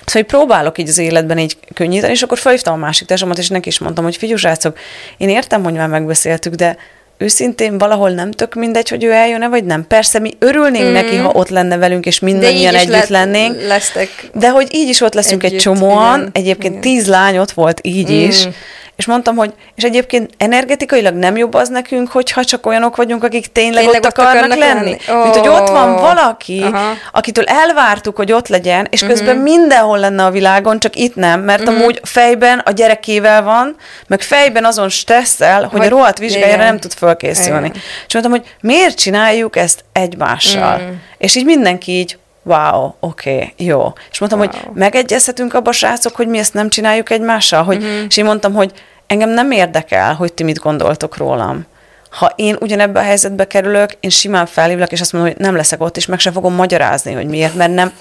Szóval 0.04 0.22
hogy 0.22 0.38
próbálok 0.38 0.78
így 0.78 0.88
az 0.88 0.98
életben 0.98 1.38
így 1.38 1.56
könnyíteni, 1.74 2.12
és 2.12 2.22
akkor 2.22 2.38
felhívtam 2.38 2.74
a 2.74 2.76
másik 2.76 3.06
társamat, 3.06 3.38
és 3.38 3.48
neki 3.48 3.68
is 3.68 3.78
mondtam, 3.78 4.04
hogy 4.04 4.16
figyú, 4.16 4.36
srácok, 4.36 4.78
én 5.16 5.28
értem, 5.28 5.62
hogy 5.64 5.72
már 5.74 5.88
megbeszéltük, 5.88 6.54
de 6.54 6.76
őszintén 7.22 7.78
valahol 7.78 8.10
nem 8.10 8.30
tök 8.30 8.54
mindegy, 8.54 8.88
hogy 8.88 9.04
ő 9.04 9.12
eljön-e, 9.12 9.48
vagy 9.48 9.64
nem. 9.64 9.86
Persze 9.86 10.18
mi 10.18 10.30
örülnénk 10.38 10.88
Mm. 10.88 10.92
neki, 10.92 11.16
ha 11.16 11.28
ott 11.32 11.48
lenne 11.48 11.76
velünk, 11.76 12.06
és 12.06 12.18
mindannyian 12.18 12.74
együtt 12.74 12.90
lett- 12.92 13.08
lennénk. 13.08 13.56
Lesztek. 13.66 14.08
De 14.34 14.50
hogy 14.50 14.74
így 14.74 14.88
is 14.88 15.00
ott 15.00 15.14
leszünk 15.14 15.42
egy 15.42 15.50
Együtt, 15.50 15.62
csomóan, 15.62 16.18
igen, 16.18 16.30
egyébként 16.32 16.70
igen. 16.72 16.80
tíz 16.80 17.06
lány 17.08 17.38
ott 17.38 17.52
volt 17.52 17.80
így 17.82 18.10
Mm. 18.10 18.14
is, 18.28 18.48
és 18.96 19.06
mondtam, 19.06 19.36
hogy, 19.36 19.52
és 19.74 19.82
egyébként 19.82 20.30
energetikailag 20.36 21.14
nem 21.14 21.36
jobb 21.36 21.54
az 21.54 21.68
nekünk, 21.68 22.08
hogyha 22.10 22.44
csak 22.44 22.66
olyanok 22.66 22.96
vagyunk, 22.96 23.24
akik 23.24 23.46
tényleg, 23.52 23.82
Tényleg 23.82 24.00
ott 24.00 24.06
ott 24.06 24.18
akarnak, 24.18 24.34
akarnak 24.34 24.58
lenni. 24.58 24.96
lenni? 25.06 25.22
Mint 25.22 25.36
hogy 25.36 25.48
ott 25.48 25.68
van 25.68 25.92
valaki, 25.96 26.60
Aha. 26.72 26.92
akitől 27.12 27.44
elvártuk, 27.44 28.16
hogy 28.16 28.32
ott 28.32 28.48
legyen, 28.48 28.86
és 28.90 29.00
közben 29.06 29.34
Mhm. 29.34 29.44
mindenhol 29.44 29.98
lenne 29.98 30.24
a 30.24 30.30
világon, 30.30 30.78
csak 30.78 30.96
itt 30.96 31.14
nem, 31.14 31.40
mert 31.40 31.68
amúgy 31.68 32.00
fejben 32.02 32.58
a 32.58 32.70
gyerekével 32.70 33.42
van, 33.42 33.76
meg 34.06 34.20
fejben 34.22 34.64
azon 34.64 34.88
stresszel, 34.88 35.60
hogy, 35.62 35.78
Hogy- 35.78 35.86
a 35.86 35.90
rohadt 35.90 36.18
vizsgájára 36.18 36.52
igen. 36.54 36.66
nem 36.66 36.78
tud 36.78 36.92
fölkészülni. 37.20 37.66
Igen. 37.66 37.80
És 38.06 38.12
mondtam, 38.14 38.34
hogy 38.34 38.54
miért 38.60 38.96
csináljuk 38.98 39.56
ezt 39.56 39.84
egymással? 39.92 40.78
Mm. 40.78 40.92
És 41.18 41.34
így 41.34 41.44
mindenki 41.44 41.92
így, 41.92 42.18
wow, 42.42 42.92
oké, 43.00 43.34
okay, 43.34 43.52
jó. 43.56 43.92
És 44.10 44.18
mondtam, 44.18 44.40
wow. 44.40 44.48
hogy 44.50 44.60
megegyezhetünk 44.74 45.54
abba, 45.54 45.72
srácok, 45.72 46.16
hogy 46.16 46.28
mi 46.28 46.38
ezt 46.38 46.54
nem 46.54 46.68
csináljuk 46.68 47.10
egymással? 47.10 47.62
Hogy, 47.62 47.78
Mhm. 47.78 48.04
És 48.08 48.16
én 48.16 48.24
mondtam, 48.24 48.52
hogy 48.54 48.72
engem 49.06 49.30
nem 49.30 49.50
érdekel, 49.50 50.14
hogy 50.14 50.32
ti 50.32 50.42
mit 50.42 50.58
gondoltok 50.58 51.16
rólam. 51.16 51.66
Ha 52.10 52.32
én 52.36 52.56
ugyanebbe 52.60 53.00
a 53.00 53.02
helyzetbe 53.02 53.46
kerülök, 53.46 53.90
én 54.00 54.10
simán 54.10 54.46
felhívlak, 54.46 54.92
és 54.92 55.00
azt 55.00 55.12
mondom, 55.12 55.32
hogy 55.32 55.40
nem 55.40 55.56
leszek 55.56 55.82
ott, 55.82 55.96
és 55.96 56.06
meg 56.06 56.18
sem 56.18 56.32
fogom 56.32 56.54
magyarázni, 56.54 57.12
hogy 57.12 57.26
miért, 57.26 57.54
mert 57.54 57.74
nem, 57.74 57.92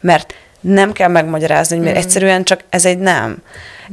mert 0.00 0.34
nem 0.60 0.92
kell 0.92 1.08
megmagyarázni, 1.08 1.74
hogy 1.76 1.84
miért 1.84 1.98
Mhm. 1.98 2.06
egyszerűen 2.06 2.44
csak 2.44 2.60
ez 2.70 2.84
egy 2.84 2.98
nem. 2.98 3.36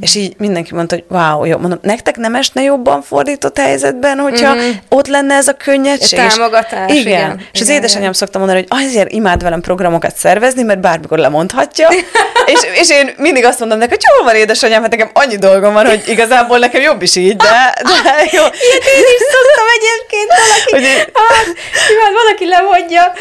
És 0.00 0.14
így 0.14 0.34
mindenki 0.38 0.74
mondta, 0.74 0.94
hogy 0.94 1.04
wow, 1.08 1.44
jó, 1.44 1.58
mondom, 1.58 1.78
nektek 1.82 2.16
nem 2.16 2.34
esne 2.34 2.62
jobban 2.62 3.02
fordított 3.02 3.58
helyzetben, 3.58 4.18
hogyha 4.18 4.54
Mhm. 4.54 4.64
ott 4.88 5.06
lenne 5.06 5.34
ez 5.34 5.48
a 5.48 5.52
könnyedség? 5.52 6.18
A 6.18 6.24
és- 6.24 6.34
támogatás, 6.34 6.90
Igen. 6.90 7.00
igen. 7.06 7.40
És 7.52 7.60
az 7.60 7.66
Igen, 7.68 7.78
édesanyám 7.80 8.12
szokta 8.12 8.38
mondani, 8.38 8.58
hogy 8.68 8.84
azért 8.84 9.12
imád 9.12 9.42
velem 9.42 9.60
programokat 9.60 10.16
szervezni, 10.16 10.62
mert 10.62 10.80
bármikor 10.80 11.18
lemondhatja. 11.18 11.88
és, 12.52 12.60
és 12.74 12.90
én 12.90 13.14
mindig 13.16 13.44
azt 13.44 13.58
mondom 13.58 13.78
neki, 13.78 13.90
hogy 13.90 14.02
jól 14.16 14.24
van 14.26 14.34
édesanyám, 14.34 14.80
hát 14.82 14.90
nekem 14.90 15.10
annyi 15.12 15.36
dolgom 15.36 15.72
van, 15.72 15.86
hogy 15.86 16.02
igazából 16.06 16.58
nekem 16.58 16.80
jobb 16.82 17.02
is 17.02 17.16
így, 17.16 17.36
de, 17.36 17.74
de 17.82 17.92
jó. 18.36 18.42
Ilyet 18.42 18.84
én 18.96 19.04
is 19.16 19.22
szoktam 19.34 19.66
egyébként 19.76 20.28
valaki. 20.28 20.70
Hogy 20.70 20.82
én- 20.82 21.08
Hát, 21.28 21.46
imán, 21.92 22.12
valaki 22.24 22.46
lemondja 22.48 23.12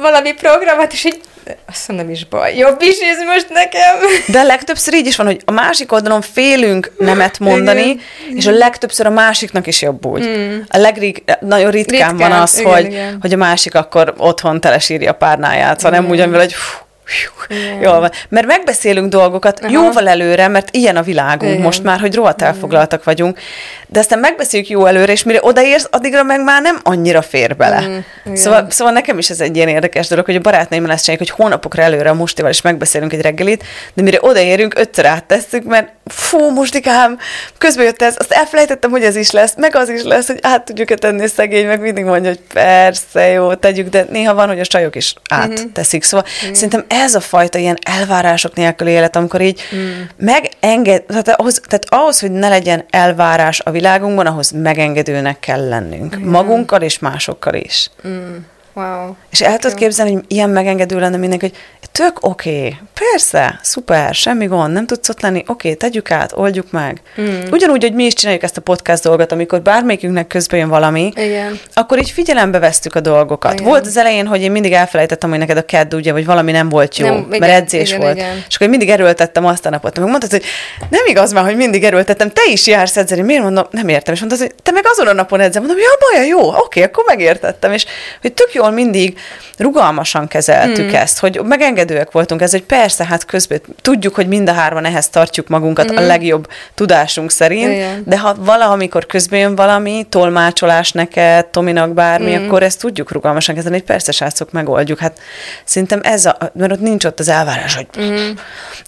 valami 0.00 0.32
programot, 0.32 0.92
és 0.92 1.04
így 1.04 1.20
azt 1.66 1.88
mondom 1.88 2.10
is 2.10 2.26
baj. 2.26 2.56
Jobb 2.56 2.82
is 2.82 2.98
ez 3.00 3.18
most 3.26 3.48
nekem. 3.48 3.96
De 4.26 4.42
legtöbbször 4.42 4.94
így 4.94 5.06
is 5.06 5.16
van, 5.16 5.26
hogy 5.26 5.40
a 5.44 5.50
másik 5.50 5.92
oldalon 5.92 6.20
félünk 6.20 6.92
nemet 6.98 7.38
mondani, 7.38 7.80
Igen. 7.80 8.36
és 8.36 8.46
a 8.46 8.50
legtöbbször 8.50 9.06
a 9.06 9.10
másiknak 9.10 9.66
is 9.66 9.82
jobb 9.82 10.06
úgy. 10.06 10.26
Mm. 10.26 10.58
A 10.68 10.76
legrig, 10.76 11.22
nagyon 11.40 11.70
ritkán, 11.70 12.10
Ritkán, 12.10 12.30
van 12.30 12.40
az, 12.40 12.58
igen, 12.58 12.72
hogy, 12.72 12.84
igen. 12.84 13.18
hogy 13.20 13.32
a 13.32 13.36
másik 13.36 13.74
akkor 13.74 14.14
otthon 14.16 14.60
telesírja 14.60 15.10
a 15.10 15.14
párnáját, 15.14 15.82
hanem 15.82 16.02
Igen. 16.02 16.14
ugyanúgy, 16.14 16.36
hogy 16.36 16.52
fú, 16.52 16.76
fú, 16.78 16.87
Igen. 17.48 17.80
jól 17.80 18.00
van. 18.00 18.10
Mert 18.28 18.46
megbeszélünk 18.46 19.08
dolgokat 19.08 19.60
Aha. 19.60 19.72
jóval 19.72 20.08
előre, 20.08 20.48
mert 20.48 20.68
ilyen 20.70 20.96
a 20.96 21.02
világunk 21.02 21.52
Igen. 21.52 21.64
most 21.64 21.82
már, 21.82 22.00
hogy 22.00 22.14
rohadt 22.14 22.42
elfoglaltak 22.42 23.04
vagyunk, 23.04 23.38
de 23.86 23.98
aztán 23.98 24.18
megbeszéljük 24.18 24.68
jó 24.68 24.86
előre, 24.86 25.12
és 25.12 25.22
mire 25.22 25.38
odaérsz, 25.42 25.88
addigra 25.90 26.22
meg 26.22 26.42
már 26.42 26.62
nem 26.62 26.78
annyira 26.82 27.22
fér 27.22 27.56
bele. 27.56 27.80
Mm, 27.80 27.96
igen. 28.24 28.36
szóval, 28.36 28.66
szóval 28.70 28.92
nekem 28.92 29.18
is 29.18 29.30
ez 29.30 29.40
egy 29.40 29.56
ilyen 29.56 29.68
érdekes 29.68 30.08
dolog, 30.08 30.24
hogy 30.24 30.36
a 30.36 30.40
barátnőimmel 30.40 30.90
ezt 30.90 31.04
csináljuk, 31.04 31.28
hogy 31.28 31.44
hónapokra 31.44 31.82
előre 31.82 32.10
a 32.10 32.14
Mustival 32.14 32.50
is 32.50 32.60
megbeszélünk 32.60 33.12
egy 33.12 33.20
reggelit, 33.20 33.64
de 33.94 34.02
mire 34.02 34.18
odaérünk, 34.20 34.78
ötször 34.78 35.06
áttesszük, 35.06 35.64
mert 35.64 35.88
fú, 36.08 36.50
Mustikám, 36.50 37.18
közben 37.58 37.84
jött 37.84 38.02
ez, 38.02 38.14
azt 38.18 38.32
elfelejtettem, 38.32 38.90
hogy 38.90 39.02
ez 39.02 39.16
is 39.16 39.30
lesz, 39.30 39.54
meg 39.56 39.76
az 39.76 39.88
is 39.88 40.02
lesz, 40.02 40.26
hogy 40.26 40.38
át 40.42 40.64
tudjuk-e 40.64 40.94
tenni 40.94 41.26
szegény, 41.26 41.66
meg 41.66 41.80
mindig 41.80 42.04
mondja, 42.04 42.30
hogy 42.30 42.40
persze, 42.52 43.26
jó, 43.26 43.54
tegyük, 43.54 43.88
de 43.88 44.06
néha 44.10 44.34
van, 44.34 44.48
hogy 44.48 44.60
a 44.60 44.66
csajok 44.66 44.96
is 44.96 45.14
átteszik. 45.30 46.02
Szóval 46.02 46.26
szerintem 46.52 46.84
ez 46.88 47.14
a 47.14 47.20
fajta 47.20 47.58
ilyen 47.58 47.78
elvárások 47.82 48.54
nélküli 48.54 48.90
élet, 48.90 49.16
amikor 49.16 49.40
így 49.40 49.62
megenged, 50.16 51.02
tehát 51.02 51.28
ahhoz, 51.28 51.60
tehát 51.66 51.84
ahhoz, 51.88 52.20
hogy 52.20 52.30
ne 52.30 52.48
legyen 52.48 52.84
elvárás 52.90 53.60
a 53.60 53.70
világunkban, 53.70 54.26
ahhoz 54.26 54.50
megengedőnek 54.50 55.40
kell 55.40 55.68
lennünk. 55.68 56.18
Magunkkal 56.18 56.82
és 56.82 56.98
másokkal 56.98 57.54
is. 57.54 57.90
Mm. 58.08 58.36
Wow. 58.78 59.14
És 59.30 59.40
el 59.40 59.58
tudod 59.58 59.76
képzelni, 59.76 60.12
hogy 60.12 60.24
ilyen 60.28 60.50
megengedő 60.50 60.98
lenne 60.98 61.16
mindenki, 61.16 61.46
hogy 61.46 61.56
tök 61.92 62.18
oké, 62.20 62.56
okay, 62.58 62.76
persze, 62.94 63.58
szuper, 63.62 64.14
semmi 64.14 64.46
gond, 64.46 64.72
nem 64.72 64.86
tudsz 64.86 65.08
ott 65.08 65.20
lenni, 65.20 65.38
oké, 65.38 65.52
okay, 65.52 65.74
tegyük 65.74 66.10
át, 66.10 66.32
oldjuk 66.34 66.70
meg. 66.70 67.00
Mm. 67.20 67.40
Ugyanúgy, 67.50 67.82
hogy 67.82 67.94
mi 67.94 68.04
is 68.04 68.12
csináljuk 68.12 68.42
ezt 68.42 68.56
a 68.56 68.60
podcast 68.60 69.02
dolgot, 69.02 69.32
amikor 69.32 69.62
bármelyikünknek 69.62 70.26
közben 70.26 70.58
jön 70.58 70.68
valami, 70.68 71.12
Igen. 71.14 71.58
akkor 71.72 71.98
így 71.98 72.10
figyelembe 72.10 72.58
vesztük 72.58 72.94
a 72.94 73.00
dolgokat. 73.00 73.52
Igen. 73.52 73.64
Volt 73.64 73.86
az 73.86 73.96
elején, 73.96 74.26
hogy 74.26 74.42
én 74.42 74.50
mindig 74.50 74.72
elfelejtettem, 74.72 75.30
hogy 75.30 75.38
neked 75.38 75.56
a 75.56 75.64
kedd, 75.64 75.94
ugye, 75.94 76.12
vagy 76.12 76.24
valami 76.24 76.52
nem 76.52 76.68
volt 76.68 76.96
jó, 76.96 77.06
Nem, 77.06 77.26
igen, 77.28 77.38
mert 77.38 77.52
edzés 77.52 77.88
igen, 77.88 78.00
volt. 78.00 78.16
igen. 78.16 78.44
És 78.48 78.54
akkor 78.54 78.66
én 78.66 78.68
mindig 78.68 78.88
erőltettem 78.88 79.46
azt 79.46 79.66
a 79.66 79.70
napot. 79.70 79.98
Meg 79.98 80.08
mondtad, 80.08 80.30
hogy 80.30 80.44
nem 80.90 81.06
igaz 81.06 81.32
már, 81.32 81.44
hogy 81.44 81.56
mindig 81.56 81.84
erőltettem, 81.84 82.30
te 82.30 82.42
is 82.50 82.66
jársz 82.66 82.96
edzeni. 82.96 83.20
Miért 83.20 83.42
mondom, 83.42 83.66
nem 83.70 83.88
értem. 83.88 84.14
És 84.14 84.20
mondtad, 84.20 84.40
hogy 84.40 84.54
te 84.62 84.70
meg 84.70 84.84
azon 84.86 85.06
a 85.06 85.12
napon 85.12 85.40
edzel. 85.40 85.60
Mondom, 85.60 85.78
ja, 85.78 85.88
baja, 86.10 86.26
jó, 86.26 86.54
oké, 86.54 86.82
akkor 86.82 87.04
megértettem. 87.06 87.72
És 87.72 87.86
hogy 88.20 88.32
tök 88.32 88.52
jól 88.68 88.84
mindig 88.84 89.18
rugalmasan 89.56 90.28
kezeltük 90.28 90.90
mm. 90.90 90.94
ezt, 90.94 91.18
hogy 91.18 91.40
megengedőek 91.44 92.10
voltunk 92.10 92.42
ez, 92.42 92.50
hogy 92.50 92.62
persze, 92.62 93.04
hát 93.04 93.24
közben 93.24 93.60
tudjuk, 93.82 94.14
hogy 94.14 94.28
mind 94.28 94.48
a 94.48 94.52
hárman 94.52 94.84
ehhez 94.84 95.08
tartjuk 95.08 95.48
magunkat 95.48 95.92
mm. 95.92 95.96
a 95.96 96.00
legjobb 96.00 96.48
tudásunk 96.74 97.30
szerint, 97.30 97.72
Igen. 97.72 98.02
de 98.06 98.18
ha 98.18 98.34
valahomikor 98.38 99.06
közben 99.06 99.38
jön 99.38 99.54
valami, 99.54 100.06
tolmácsolás 100.08 100.92
neked, 100.92 101.46
Tominak 101.46 101.92
bármi, 101.92 102.36
mm. 102.36 102.46
akkor 102.46 102.62
ezt 102.62 102.80
tudjuk 102.80 103.12
rugalmasan 103.12 103.54
kezelni, 103.54 103.76
hogy 103.76 103.86
persze, 103.86 104.12
srácok, 104.12 104.52
megoldjuk. 104.52 104.98
Hát 104.98 105.18
szerintem 105.64 106.00
ez 106.02 106.26
a, 106.26 106.36
mert 106.54 106.72
ott 106.72 106.80
nincs 106.80 107.04
ott 107.04 107.20
az 107.20 107.28
elvárás, 107.28 107.74
hogy... 107.74 107.86
Mm. 108.00 108.30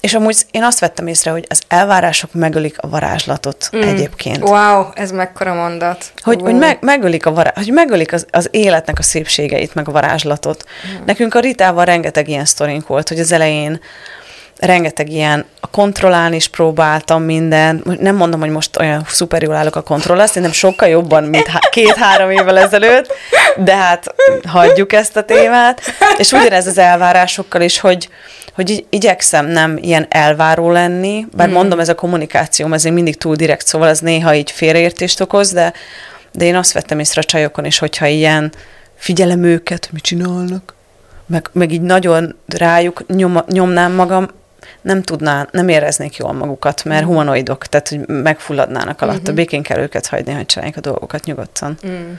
És 0.00 0.14
amúgy 0.14 0.36
én 0.50 0.62
azt 0.62 0.80
vettem 0.80 1.06
észre, 1.06 1.30
hogy 1.30 1.46
az 1.48 1.62
elvárások 1.68 2.32
megölik 2.32 2.76
a 2.80 2.88
varázslatot 2.88 3.70
mm. 3.76 3.80
egyébként. 3.80 4.42
Wow, 4.42 4.84
ez 4.94 5.10
mekkora 5.10 5.54
mondat. 5.54 6.12
Hogy, 6.22 6.40
hogy 6.40 6.54
meg, 6.54 6.78
megölik, 6.80 7.26
a 7.26 7.32
vará, 7.32 7.52
hogy 7.54 7.72
megölik 7.72 8.12
az, 8.12 8.26
az 8.30 8.48
életnek 8.50 8.98
a 8.98 9.02
szépségeit, 9.02 9.69
meg 9.74 9.88
a 9.88 9.92
varázslatot. 9.92 10.64
Mm. 10.88 11.04
Nekünk 11.04 11.35
a 11.35 11.40
Ritával 11.40 11.85
rengeteg 11.85 12.28
ilyen 12.28 12.44
sztorink 12.44 12.87
volt, 12.87 13.09
hogy 13.09 13.18
az 13.18 13.33
elején 13.33 13.80
rengeteg 14.61 15.11
ilyen, 15.11 15.44
a 15.61 15.66
kontrollálni 15.66 16.37
is 16.37 16.48
próbáltam 16.48 17.22
minden. 17.22 17.85
Nem 18.00 18.16
mondom, 18.16 18.40
hogy 18.40 18.50
most 18.50 18.78
olyan 18.78 19.04
szuper 19.09 19.42
jól 19.42 19.54
állok 19.54 19.76
a 19.76 19.83
kontrollal, 19.83 20.26
szerintem 20.26 20.52
sokkal 20.52 20.88
jobban, 20.88 21.24
mint 21.24 21.46
há- 21.46 21.68
két-három 21.68 22.30
évvel 22.30 22.59
ezelőtt, 22.59 23.12
de 23.56 23.76
hát 23.76 24.14
hagyjuk 24.48 24.92
ezt 24.92 25.16
a 25.16 25.22
témát. 25.22 25.80
És 26.18 26.33
ugyanez 26.33 26.66
az 26.66 26.78
elvárásokkal 26.78 27.61
is, 27.61 27.80
hogy, 27.80 28.09
hogy 28.54 28.70
így 28.70 28.85
igyekszem 28.90 29.46
nem 29.46 29.78
ilyen 29.80 30.06
elváró 30.09 30.70
lenni, 30.70 31.26
bár 31.37 31.48
mm. 31.48 31.52
mondom, 31.52 31.80
ez 31.80 31.88
a 31.88 31.94
kommunikációm, 31.94 32.74
még 32.83 32.92
mindig 32.92 33.16
túl 33.16 33.37
direkt, 33.37 33.66
szóval 33.66 33.88
ez 33.88 33.98
néha 33.98 34.35
így 34.35 34.50
félreértést 34.50 35.20
okoz, 35.20 35.52
de, 35.52 35.72
de 36.33 36.44
én 36.44 36.56
azt 36.56 36.72
vettem 36.72 36.98
észre 36.98 37.20
a 37.20 37.24
csajokon 37.24 37.64
is, 37.64 37.78
hogyha 37.78 38.06
ilyen 38.06 38.52
figyelem 39.00 39.42
őket, 39.44 39.88
mit 39.92 40.02
csinálnak, 40.02 40.74
meg, 41.26 41.48
meg 41.52 41.72
így 41.72 41.80
nagyon 41.80 42.36
rájuk 42.46 43.06
nyom, 43.06 43.38
nyomnám 43.48 43.92
magam, 43.92 44.28
nem 44.80 45.02
tudná, 45.02 45.48
nem 45.50 45.68
éreznék 45.68 46.16
jól 46.16 46.32
magukat, 46.32 46.84
mert 46.84 47.04
humanoidok, 47.04 47.66
tehát 47.66 47.88
hogy 47.88 47.98
megfulladnának 48.06 49.02
alatt. 49.02 49.18
Uh-huh. 49.20 49.34
Békén 49.34 49.62
kell 49.62 49.78
őket 49.78 50.06
hagyni, 50.06 50.32
hogy 50.32 50.46
csinálják 50.46 50.76
a 50.76 50.80
dolgokat 50.80 51.24
nyugodtan. 51.24 51.78
Mm. 51.86 52.12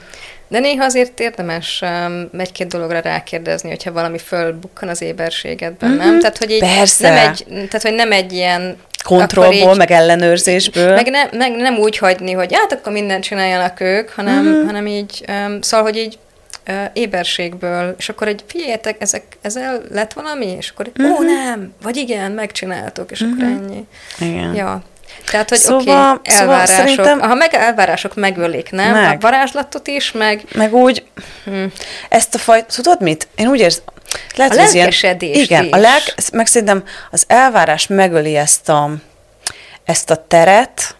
De 0.48 0.58
néha 0.58 0.84
azért 0.84 1.20
érdemes 1.20 1.82
um, 1.82 2.28
egy-két 2.40 2.68
dologra 2.68 3.00
rákérdezni, 3.00 3.68
hogyha 3.68 3.92
valami 3.92 4.18
fölbukkan 4.18 4.88
az 4.88 5.02
éberségedben, 5.02 5.90
mm-hmm. 5.90 5.98
nem? 5.98 6.18
Tehát, 6.20 6.38
hogy 6.38 6.50
így 6.50 6.58
Persze. 6.60 7.08
Nem 7.08 7.28
egy, 7.30 7.44
tehát, 7.46 7.82
hogy 7.82 7.94
nem 7.94 8.12
egy 8.12 8.32
ilyen 8.32 8.76
Kontrollból, 9.04 9.70
így- 9.72 9.76
meg 9.76 9.90
ellenőrzésből. 9.90 10.94
meg, 10.94 11.10
ne, 11.10 11.38
meg 11.38 11.56
nem 11.56 11.76
úgy 11.78 11.98
hagyni, 11.98 12.32
hogy 12.32 12.54
hát 12.54 12.72
akkor 12.72 12.92
mindent 12.92 13.24
csináljanak 13.24 13.80
ők, 13.80 14.10
hanem, 14.10 14.44
Mhm. 14.44 14.52
mm-hmm. 14.54 14.66
hanem 14.66 14.86
így, 14.86 15.24
um, 15.28 15.60
szóval, 15.62 15.86
hogy 15.86 15.96
így 15.96 16.18
éberségből, 16.92 17.94
és 17.98 18.08
akkor 18.08 18.28
egy 18.28 18.44
figyeljetek, 18.46 18.96
ezek, 19.00 19.22
ezzel 19.40 19.82
lett 19.90 20.12
valami, 20.12 20.46
és 20.46 20.70
akkor 20.70 20.90
Mhm. 20.94 21.06
mm-hmm. 21.06 21.14
ó, 21.14 21.22
nem, 21.22 21.74
vagy 21.82 21.96
igen, 21.96 22.32
megcsináltok, 22.32 23.10
és 23.10 23.24
mm-hmm. 23.24 23.32
akkor 23.32 23.44
ennyi. 23.44 23.86
Igen. 24.18 24.54
Ja. 24.54 24.82
Tehát, 25.30 25.48
hogy 25.48 25.58
szóval, 25.58 25.80
oké, 25.80 25.90
okay, 25.90 26.40
elvárások. 26.40 26.66
Szóval 26.66 26.86
szerintem... 26.86 27.20
Ha 27.20 27.34
meg 27.34 27.54
elvárások 27.54 28.14
megölik, 28.14 28.70
nem? 28.70 28.92
Meg. 28.92 29.16
A 29.16 29.18
varázslatot 29.20 29.86
is, 29.88 30.12
meg... 30.12 30.44
Meg 30.54 30.74
úgy, 30.74 31.04
hm. 31.44 31.64
ezt 32.08 32.34
a 32.34 32.38
fajt, 32.38 32.74
tudod 32.74 33.00
mit? 33.00 33.28
Én 33.34 33.48
úgy 33.48 33.60
érzem, 33.60 33.82
lehet, 34.36 34.52
a 34.52 34.56
lelkesedést 34.56 35.34
ilyen, 35.34 35.42
Igen, 35.44 35.64
is. 35.64 35.72
a 35.72 35.76
lelk, 35.76 36.02
meg 36.32 36.46
szerintem 36.46 36.84
az 37.10 37.24
elvárás 37.26 37.86
megöli 37.86 38.36
ezt 38.36 38.68
a, 38.68 38.90
ezt 39.84 40.10
a 40.10 40.24
teret, 40.28 40.96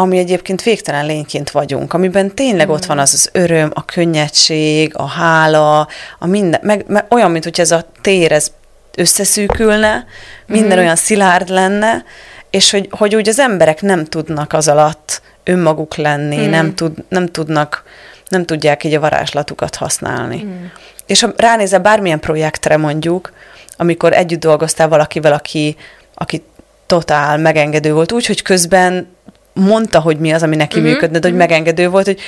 ami 0.00 0.18
egyébként 0.18 0.62
végtelen 0.62 1.06
lényként 1.06 1.50
vagyunk, 1.50 1.92
amiben 1.92 2.34
tényleg 2.34 2.68
mm. 2.68 2.70
ott 2.70 2.84
van 2.84 2.98
az 2.98 3.12
az 3.14 3.28
öröm, 3.32 3.70
a 3.74 3.84
könnyedség, 3.84 4.96
a 4.96 5.06
hála, 5.06 5.88
a 6.18 6.26
minden, 6.26 6.60
meg, 6.62 6.84
meg 6.86 7.04
olyan, 7.08 7.30
mint 7.30 7.44
hogy 7.44 7.60
ez 7.60 7.70
a 7.70 7.84
tér, 8.00 8.32
ez 8.32 8.52
összeszűkülne, 8.96 10.06
minden 10.46 10.78
mm. 10.78 10.80
olyan 10.80 10.96
szilárd 10.96 11.48
lenne, 11.48 12.04
és 12.50 12.70
hogy, 12.70 12.88
hogy 12.90 13.14
úgy 13.14 13.28
az 13.28 13.38
emberek 13.38 13.82
nem 13.82 14.04
tudnak 14.04 14.52
az 14.52 14.68
alatt 14.68 15.22
önmaguk 15.44 15.96
lenni, 15.96 16.46
mm. 16.46 16.50
nem, 16.50 16.74
tud, 16.74 16.92
nem 17.08 17.26
tudnak, 17.26 17.84
nem 18.28 18.44
tudják 18.44 18.84
így 18.84 18.94
a 18.94 19.00
varázslatukat 19.00 19.76
használni. 19.76 20.42
Mm. 20.44 20.64
És 21.06 21.20
ha 21.20 21.32
ránézel 21.36 21.80
bármilyen 21.80 22.20
projektre 22.20 22.76
mondjuk, 22.76 23.32
amikor 23.76 24.12
együtt 24.12 24.40
dolgoztál 24.40 24.88
valakivel, 24.88 25.32
aki, 25.32 25.76
aki 26.14 26.42
totál 26.86 27.38
megengedő 27.38 27.92
volt, 27.92 28.12
úgy, 28.12 28.26
hogy 28.26 28.42
közben 28.42 29.16
mondta, 29.58 30.00
hogy 30.00 30.18
mi 30.18 30.32
az, 30.32 30.42
ami 30.42 30.56
neki 30.56 30.78
uh-huh. 30.78 30.92
működne, 30.92 31.18
de 31.18 31.28
hogy 31.28 31.36
uh-huh. 31.36 31.48
megengedő 31.48 31.88
volt, 31.88 32.06
hogy 32.06 32.20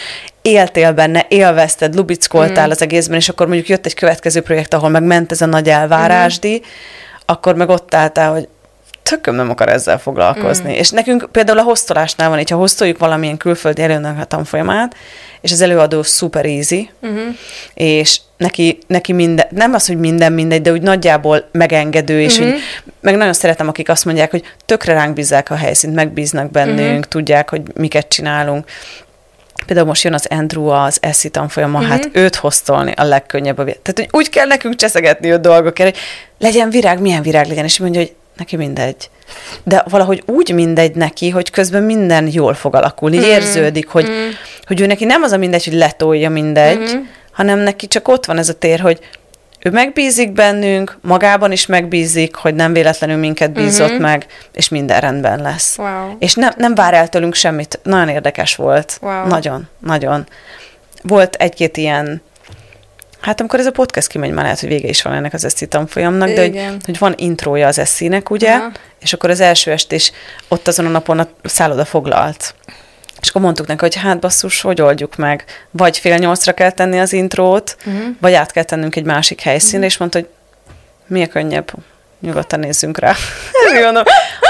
éltél 0.42 0.92
benne, 0.92 1.26
élvezted, 1.28 1.94
lubickoltál 1.94 2.50
uh-huh. 2.50 2.70
az 2.70 2.82
egészben, 2.82 3.16
és 3.16 3.28
akkor 3.28 3.46
mondjuk 3.46 3.68
jött 3.68 3.86
egy 3.86 3.94
következő 3.94 4.40
projekt, 4.40 4.74
ahol 4.74 4.88
meg 4.88 5.02
ment 5.02 5.32
ez 5.32 5.40
a 5.40 5.46
nagy 5.46 5.68
elvárásdi, 5.68 6.54
uh-huh. 6.54 6.66
akkor 7.26 7.54
meg 7.54 7.68
ott 7.68 7.94
álltál, 7.94 8.32
hogy 8.32 8.48
tököm 9.02 9.34
nem 9.34 9.50
akar 9.50 9.68
ezzel 9.68 9.98
foglalkozni. 9.98 10.72
Mm. 10.72 10.76
És 10.76 10.90
nekünk 10.90 11.28
például 11.32 11.58
a 11.58 11.62
hoztolásnál 11.62 12.28
van, 12.28 12.38
így 12.38 12.50
ha 12.50 12.56
hoztoljuk 12.56 12.98
valamilyen 12.98 13.36
külföldi 13.36 13.82
előadónak 13.82 14.20
a 14.20 14.24
tanfolyamát, 14.24 14.94
és 15.40 15.52
az 15.52 15.60
előadó 15.60 16.02
super 16.02 16.44
easy, 16.44 16.90
uh-huh. 17.02 17.20
és 17.74 18.20
neki, 18.36 18.78
neki 18.86 19.12
minden, 19.12 19.46
nem 19.50 19.74
az, 19.74 19.86
hogy 19.86 19.98
minden 19.98 20.32
mindegy, 20.32 20.62
de 20.62 20.72
úgy 20.72 20.82
nagyjából 20.82 21.48
megengedő, 21.52 22.20
és 22.20 22.38
uh-huh. 22.38 22.54
úgy, 22.54 22.60
meg 23.00 23.16
nagyon 23.16 23.32
szeretem, 23.32 23.68
akik 23.68 23.88
azt 23.88 24.04
mondják, 24.04 24.30
hogy 24.30 24.42
tökre 24.66 24.92
ránk 24.92 25.14
bízzák 25.14 25.50
a 25.50 25.54
helyszínt, 25.54 25.94
megbíznak 25.94 26.50
bennünk, 26.50 26.88
uh-huh. 26.88 27.04
tudják, 27.04 27.50
hogy 27.50 27.62
miket 27.74 28.08
csinálunk. 28.08 28.64
Például 29.66 29.88
most 29.88 30.04
jön 30.04 30.14
az 30.14 30.26
Andrew 30.30 30.66
az 30.66 30.98
eszi 31.00 31.28
tanfolyama, 31.28 31.78
uh-huh. 31.78 31.92
hát 31.92 32.08
őt 32.12 32.34
hoztolni 32.34 32.92
a 32.96 33.04
legkönnyebb 33.04 33.58
a 33.58 33.64
Tehát, 33.64 33.92
hogy 33.94 34.08
úgy 34.10 34.28
kell 34.28 34.46
nekünk 34.46 34.74
cseszegetni 34.74 35.30
a 35.30 35.38
dolgokért, 35.38 35.90
hogy 35.90 35.98
legyen 36.38 36.70
virág, 36.70 37.00
milyen 37.00 37.22
virág 37.22 37.46
legyen, 37.46 37.64
és 37.64 37.78
mondja, 37.78 38.00
hogy 38.00 38.14
neki 38.36 38.56
mindegy. 38.56 39.10
De 39.62 39.84
valahogy 39.88 40.22
úgy 40.26 40.54
mindegy 40.54 40.94
neki, 40.94 41.30
hogy 41.30 41.50
közben 41.50 41.82
minden 41.82 42.28
jól 42.32 42.54
fog 42.54 42.74
alakulni. 42.74 43.18
Mm. 43.18 43.22
Érződik, 43.22 43.88
hogy, 43.88 44.08
mm. 44.08 44.28
Hogy 44.70 44.80
ő 44.80 44.86
neki 44.86 45.04
nem 45.04 45.22
az 45.22 45.32
a 45.32 45.36
mindegy, 45.36 45.64
hogy 45.64 45.74
letolja 45.74 46.30
mindegy, 46.30 46.94
mm. 46.94 47.00
hanem 47.32 47.58
neki 47.58 47.86
csak 47.86 48.08
ott 48.08 48.24
van 48.24 48.38
ez 48.38 48.48
a 48.48 48.58
tér, 48.58 48.80
hogy 48.80 48.98
ő 49.62 49.70
megbízik 49.70 50.32
bennünk, 50.32 50.98
magában 51.02 51.52
is 51.52 51.66
megbízik, 51.66 52.34
hogy 52.34 52.54
nem 52.54 52.72
véletlenül 52.72 53.16
minket 53.16 53.52
bízott 53.52 53.90
mm-hmm. 53.90 54.02
meg, 54.02 54.26
és 54.52 54.68
minden 54.68 55.00
rendben 55.00 55.42
lesz. 55.42 55.78
Wow. 55.78 56.16
És 56.18 56.34
ne, 56.34 56.48
nem 56.56 56.74
vár 56.74 56.94
el 56.94 57.08
tőlünk 57.08 57.34
semmit. 57.34 57.80
Nagyon 57.82 58.08
érdekes 58.08 58.56
volt. 58.56 58.98
Wow. 59.02 59.26
Nagyon, 59.26 59.68
nagyon. 59.78 60.26
Volt 61.02 61.34
egy-két 61.34 61.76
ilyen 61.76 62.22
Hát 63.20 63.40
amikor 63.40 63.58
ez 63.58 63.66
a 63.66 63.70
podcast 63.70 64.06
kimegy, 64.06 64.30
már 64.30 64.42
lehet, 64.42 64.60
hogy 64.60 64.68
vége 64.68 64.88
is 64.88 65.02
van 65.02 65.12
ennek 65.12 65.32
az 65.32 65.44
eszi 65.44 65.66
tanfolyamnak, 65.66 66.28
de 66.28 66.40
hogy, 66.40 66.60
hogy 66.84 66.98
van 66.98 67.14
intrója 67.16 67.66
az 67.66 67.78
eszinek, 67.78 68.30
ugye, 68.30 68.52
Aha. 68.52 68.70
és 69.00 69.12
akkor 69.12 69.30
az 69.30 69.40
első 69.40 69.70
est 69.70 69.92
is 69.92 70.12
ott 70.48 70.68
azon 70.68 70.86
a 70.86 70.88
napon 70.88 71.18
a 71.18 71.28
szálloda 71.42 71.84
foglalt. 71.84 72.54
És 73.20 73.28
akkor 73.28 73.42
mondtuk 73.42 73.66
neki, 73.66 73.80
hogy 73.80 73.94
hát 73.94 74.18
basszus, 74.18 74.60
hogy 74.60 74.80
oldjuk 74.80 75.16
meg? 75.16 75.44
Vagy 75.70 75.98
fél 75.98 76.16
nyolcra 76.16 76.52
kell 76.52 76.70
tenni 76.70 77.00
az 77.00 77.12
intrót, 77.12 77.76
uh-huh. 77.86 78.02
vagy 78.20 78.32
át 78.32 78.52
kell 78.52 78.64
tennünk 78.64 78.96
egy 78.96 79.04
másik 79.04 79.40
helyszínre, 79.40 79.76
uh-huh. 79.76 79.92
és 79.92 79.98
mondta, 79.98 80.18
hogy 80.18 80.28
mi 81.06 81.22
a 81.22 81.26
könnyebb? 81.26 81.72
Nyugodtan 82.20 82.60
nézzünk 82.60 82.98
rá. 82.98 83.14
Mondom, 83.84 84.02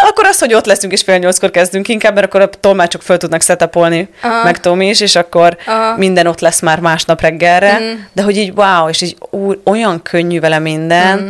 akkor 0.09 0.25
az, 0.25 0.39
hogy 0.39 0.55
ott 0.55 0.67
leszünk 0.67 0.93
és 0.93 1.03
fél 1.03 1.19
nyolckor 1.19 1.51
kezdünk 1.51 1.89
inkább, 1.89 2.15
mert 2.15 2.27
akkor 2.27 2.41
a 2.41 2.49
tolmácsok 2.49 3.03
föl 3.03 3.17
tudnak 3.17 3.43
setupolni, 3.43 4.09
Aha. 4.23 4.43
meg 4.45 4.61
Tomi 4.61 4.89
is, 4.89 5.01
és 5.01 5.17
akkor 5.17 5.57
Aha. 5.67 5.97
minden 5.97 6.27
ott 6.27 6.41
lesz 6.41 6.61
már 6.61 6.81
másnap 6.81 7.21
reggelre, 7.21 7.79
mm. 7.79 7.93
de 8.13 8.23
hogy 8.23 8.37
így 8.37 8.53
wow, 8.55 8.89
és 8.89 9.01
így 9.01 9.17
ú, 9.31 9.53
olyan 9.65 10.03
könnyű 10.03 10.41
vele 10.41 10.59
minden, 10.59 11.19
mm. 11.19 11.29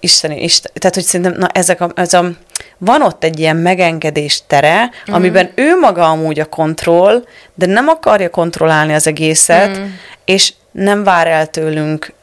Isteni, 0.00 0.42
Isten, 0.42 0.72
tehát 0.74 0.94
hogy 0.94 1.04
szerintem, 1.04 1.34
na 1.38 1.48
ezek 1.52 1.80
a, 1.80 1.90
ez 1.94 2.12
a, 2.12 2.30
van 2.78 3.02
ott 3.02 3.24
egy 3.24 3.38
ilyen 3.38 3.56
megengedés 3.56 4.42
tere, 4.46 4.82
mm. 4.82 5.14
amiben 5.14 5.50
ő 5.54 5.78
maga 5.78 6.10
amúgy 6.10 6.40
a 6.40 6.44
kontroll, 6.44 7.24
de 7.54 7.66
nem 7.66 7.88
akarja 7.88 8.30
kontrollálni 8.30 8.94
az 8.94 9.06
egészet, 9.06 9.78
mm. 9.78 9.84
és 10.24 10.52
nem 10.70 11.04
vár 11.04 11.26
el 11.26 11.46
tőlünk 11.46 12.14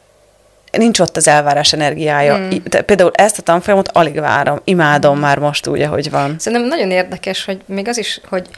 nincs 0.78 1.00
ott 1.00 1.16
az 1.16 1.28
elvárás 1.28 1.72
energiája. 1.72 2.38
Mm. 2.38 2.50
Például 2.86 3.10
ezt 3.14 3.38
a 3.38 3.42
tanfolyamot 3.42 3.88
alig 3.88 4.20
várom, 4.20 4.60
imádom 4.64 5.16
mm. 5.16 5.20
már 5.20 5.38
most 5.38 5.66
úgy, 5.66 5.82
ahogy 5.82 6.10
van. 6.10 6.36
Szerintem 6.38 6.68
nagyon 6.68 6.90
érdekes, 6.90 7.44
hogy 7.44 7.60
még 7.66 7.88
az 7.88 7.98
is, 7.98 8.20
hogy, 8.28 8.48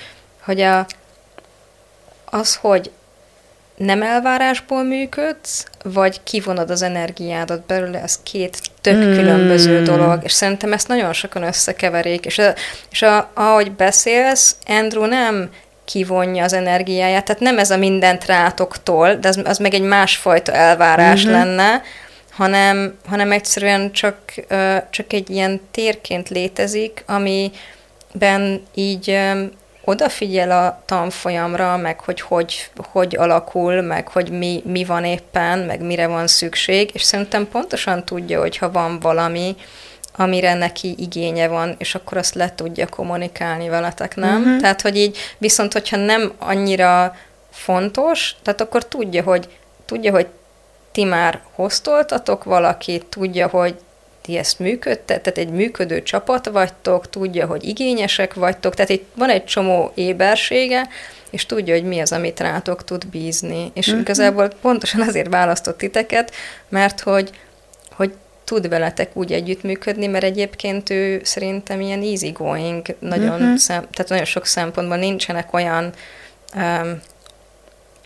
hogy 0.45 0.61
a, 0.61 0.87
az, 2.25 2.55
hogy 2.55 2.91
nem 3.77 4.03
elvárásból 4.03 4.83
működsz, 4.83 5.65
vagy 5.83 6.23
kivonod 6.23 6.71
az 6.71 6.83
energiádat 6.83 7.67
belőle, 7.67 8.03
ez 8.03 8.19
két 8.23 8.59
tök 8.81 8.97
mm. 8.97 9.15
különböző 9.15 9.83
dolog, 9.83 10.21
és 10.23 10.33
szerintem 10.33 10.73
ezt 10.73 10.89
nagyon 10.89 11.13
sokan 11.13 11.43
összekeverik, 11.43 12.25
és, 12.25 12.39
a, 12.39 12.55
és 12.91 13.03
a, 13.03 13.31
ahogy 13.35 13.73
beszélsz, 13.73 14.57
Andrew 14.67 15.05
nem 15.05 15.51
kivonja 15.85 16.45
az 16.45 16.53
energiáját, 16.53 17.25
tehát 17.25 17.41
nem 17.41 17.59
ez 17.59 17.71
a 17.71 17.77
mindent 17.77 18.27
rátoktól, 18.27 19.15
de 19.15 19.29
az, 19.29 19.41
az 19.45 19.59
meg 19.59 19.75
egy 19.75 19.83
másfajta 19.83 20.53
elvárás 20.53 21.25
mm-hmm. 21.25 21.33
lenne, 21.33 21.83
hanem, 22.31 22.95
hanem 23.09 23.33
egyszerűen 23.33 23.93
csak, 23.93 24.19
csak 24.91 25.13
egy 25.13 25.31
ilyen 25.31 25.61
térként 25.71 26.29
létezik, 26.29 27.05
amiben 27.07 28.63
így 28.75 29.19
odafigyel 29.89 30.51
a 30.51 30.83
tanfolyamra, 30.85 31.77
meg 31.77 32.01
hogy 32.01 32.21
hogy, 32.21 32.71
hogy 32.77 33.17
alakul, 33.17 33.81
meg 33.81 34.09
hogy 34.09 34.31
mi, 34.31 34.63
mi 34.65 34.85
van 34.85 35.05
éppen, 35.05 35.59
meg 35.59 35.81
mire 35.81 36.07
van 36.07 36.27
szükség, 36.27 36.91
és 36.93 37.03
szerintem 37.03 37.49
pontosan 37.49 38.05
tudja, 38.05 38.41
hogy 38.41 38.57
ha 38.57 38.71
van 38.71 39.01
valami, 39.01 39.57
amire 40.17 40.55
neki 40.55 40.95
igénye 40.99 41.49
van, 41.49 41.75
és 41.79 41.95
akkor 41.95 42.19
azt 42.19 42.35
le 42.35 42.55
tudja 42.55 42.87
kommunikálni 42.87 43.69
veletek, 43.69 44.17
nem? 44.17 44.41
Uh-huh. 44.41 44.61
Tehát, 44.61 44.81
hogy 44.81 44.97
így, 44.97 45.19
viszont 45.39 45.73
hogyha 45.73 45.97
nem 45.97 46.33
annyira 46.39 47.15
fontos, 47.51 48.35
tehát 48.43 48.61
akkor 48.61 48.85
tudja, 48.85 49.23
hogy 49.23 49.49
tudja, 49.85 50.11
hogy 50.11 50.27
ti 50.93 51.05
már 51.05 51.41
hoztoltatok 51.53 52.45
valakit, 52.45 53.05
tudja, 53.05 53.49
hogy 53.49 53.75
ti 54.27 54.37
ezt 54.39 54.59
működtet, 54.59 55.23
tehát 55.23 55.39
egy 55.39 55.51
működő 55.51 56.03
csapat 56.03 56.47
vagytok, 56.47 57.11
tudja, 57.11 57.47
hogy 57.47 57.65
igényesek 57.65 58.35
vagytok, 58.35 58.75
tehát 58.75 58.91
itt 58.91 59.07
van 59.15 59.31
egy 59.31 59.45
csomó 59.45 59.93
ébersége, 59.95 60.89
és 61.31 61.47
tudja, 61.47 61.75
hogy 61.75 61.85
mi 61.85 62.01
az, 62.01 62.13
amit 62.13 62.41
rátok 62.41 62.85
tud 62.85 63.07
bízni. 63.07 63.71
És 63.75 63.91
mm-hmm. 63.91 64.01
igazából 64.01 64.49
pontosan 64.61 65.01
azért 65.01 65.29
választott 65.29 65.79
titeket, 65.79 66.33
mert 66.69 67.01
hogy, 67.01 67.31
hogy 67.91 68.13
tud 68.45 68.69
veletek 68.69 69.17
úgy 69.17 69.33
együttműködni, 69.33 70.07
mert 70.07 70.25
egyébként 70.25 70.91
ő 70.91 71.21
szerintem 71.25 71.81
ilyen 71.81 72.03
easygoing, 72.03 72.87
nagyon 72.99 73.43
mm-hmm. 73.43 73.55
szem, 73.55 73.87
tehát 73.93 74.09
nagyon 74.09 74.25
sok 74.25 74.47
szempontban 74.47 74.99
nincsenek 74.99 75.53
olyan 75.53 75.93
um, 76.55 77.01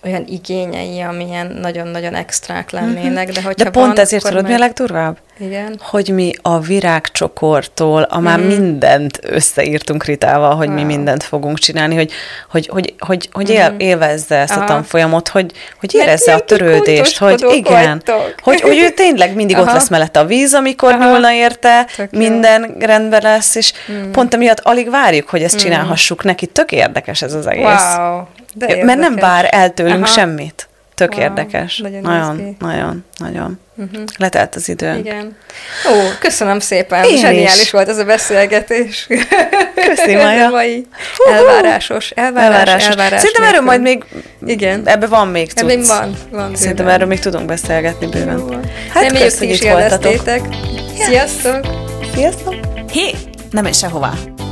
olyan 0.04 0.24
igényei, 0.26 1.00
amilyen 1.00 1.46
nagyon-nagyon 1.46 2.14
extrák 2.14 2.70
lennének, 2.70 3.32
de 3.32 3.42
hogyha 3.42 3.64
De 3.64 3.70
pont 3.70 3.86
van, 3.86 3.98
ezért 3.98 4.22
tudod, 4.24 4.42
meg... 4.42 4.50
mi 4.50 4.56
a 4.56 4.58
legdurvább? 4.58 5.18
Igen. 5.40 5.80
Hogy 5.82 6.08
mi 6.08 6.32
a 6.42 6.60
virágcsokortól, 6.60 8.02
a 8.02 8.18
már 8.18 8.40
mm. 8.40 8.46
mindent 8.46 9.18
összeírtunk 9.22 10.04
Ritával, 10.04 10.54
hogy 10.54 10.66
wow. 10.66 10.76
mi 10.76 10.82
mindent 10.82 11.22
fogunk 11.22 11.58
csinálni, 11.58 11.94
hogy, 11.94 12.12
hogy, 12.50 12.68
hogy, 12.72 12.94
hogy, 12.98 13.28
hogy 13.32 13.50
él, 13.50 13.70
mhm. 13.70 13.80
élvezze 13.80 14.36
ezt 14.36 14.52
Aha. 14.52 14.64
a 14.64 14.66
tanfolyamot, 14.66 15.28
hogy, 15.28 15.52
hogy 15.80 15.94
érezze 15.94 16.34
a 16.34 16.40
törődést, 16.40 17.18
hogy 17.18 17.46
igen, 17.52 18.02
hogy, 18.42 18.60
hogy 18.60 18.78
ő 18.78 18.90
tényleg 18.90 19.34
mindig 19.34 19.56
Aha. 19.56 19.64
ott 19.64 19.72
lesz 19.72 19.88
mellette 19.88 20.20
a 20.20 20.24
víz, 20.24 20.54
amikor 20.54 20.92
Aha. 20.92 21.04
nyúlna 21.04 21.32
érte, 21.32 21.86
tök 21.96 22.10
minden 22.10 22.76
jó. 22.78 22.86
rendben 22.86 23.22
lesz, 23.22 23.54
és 23.54 23.72
mm. 23.92 24.10
pont 24.10 24.34
emiatt 24.34 24.60
alig 24.60 24.90
várjuk, 24.90 25.28
hogy 25.28 25.42
ezt 25.42 25.54
mm. 25.54 25.58
csinálhassuk 25.58 26.24
neki. 26.24 26.46
Tök 26.46 26.72
érdekes 26.72 27.22
ez 27.22 27.34
az 27.34 27.46
egész. 27.46 27.96
Wow. 27.96 28.22
De 28.54 28.84
Mert 28.84 28.98
nem 28.98 29.14
vár 29.14 29.48
el 29.50 29.70
tőlünk 29.70 30.04
Aha. 30.04 30.12
semmit. 30.12 30.69
Tök 31.00 31.14
wow, 31.14 31.22
érdekes. 31.22 31.78
Nagyon, 31.78 32.00
nagyon, 32.00 32.56
nagyon, 32.58 33.04
nagyon. 33.18 33.58
Uh-huh. 33.76 34.02
Letelt 34.18 34.54
az 34.54 34.68
idő. 34.68 34.96
Igen. 34.98 35.36
Ó, 35.90 35.92
köszönöm 36.18 36.58
szépen. 36.58 37.04
Én 37.04 37.16
Zseniális 37.16 37.62
is. 37.62 37.70
volt 37.70 37.88
ez 37.88 37.98
a 37.98 38.04
beszélgetés. 38.04 39.06
Köszi, 39.74 40.14
Maja. 40.14 40.48
mai 40.48 40.86
elvárásos, 41.30 42.10
elvárás, 42.10 42.50
elvárásos. 42.50 42.88
elvárás. 42.88 43.20
Szerintem 43.20 43.44
erről 43.44 43.60
majd 43.60 43.80
még, 43.80 44.04
igen. 44.46 44.82
ebbe 44.84 45.06
van 45.06 45.28
még 45.28 45.48
cucc. 45.48 45.60
Ebben 45.60 45.82
van, 45.82 46.16
van 46.30 46.56
Szerintem 46.56 46.88
erről 46.88 47.06
még 47.06 47.18
tudunk 47.18 47.46
beszélgetni 47.46 48.06
bőven. 48.06 48.64
Hát 48.92 49.02
Reméljük, 49.02 49.38
hogy 49.38 49.50
is 49.50 49.60
élveztétek. 49.60 50.40
Sziasztok! 50.98 51.66
Sziasztok! 52.14 52.54
Hé, 52.92 53.14
nem 53.50 53.66
is 53.66 53.78
sehová. 53.78 54.12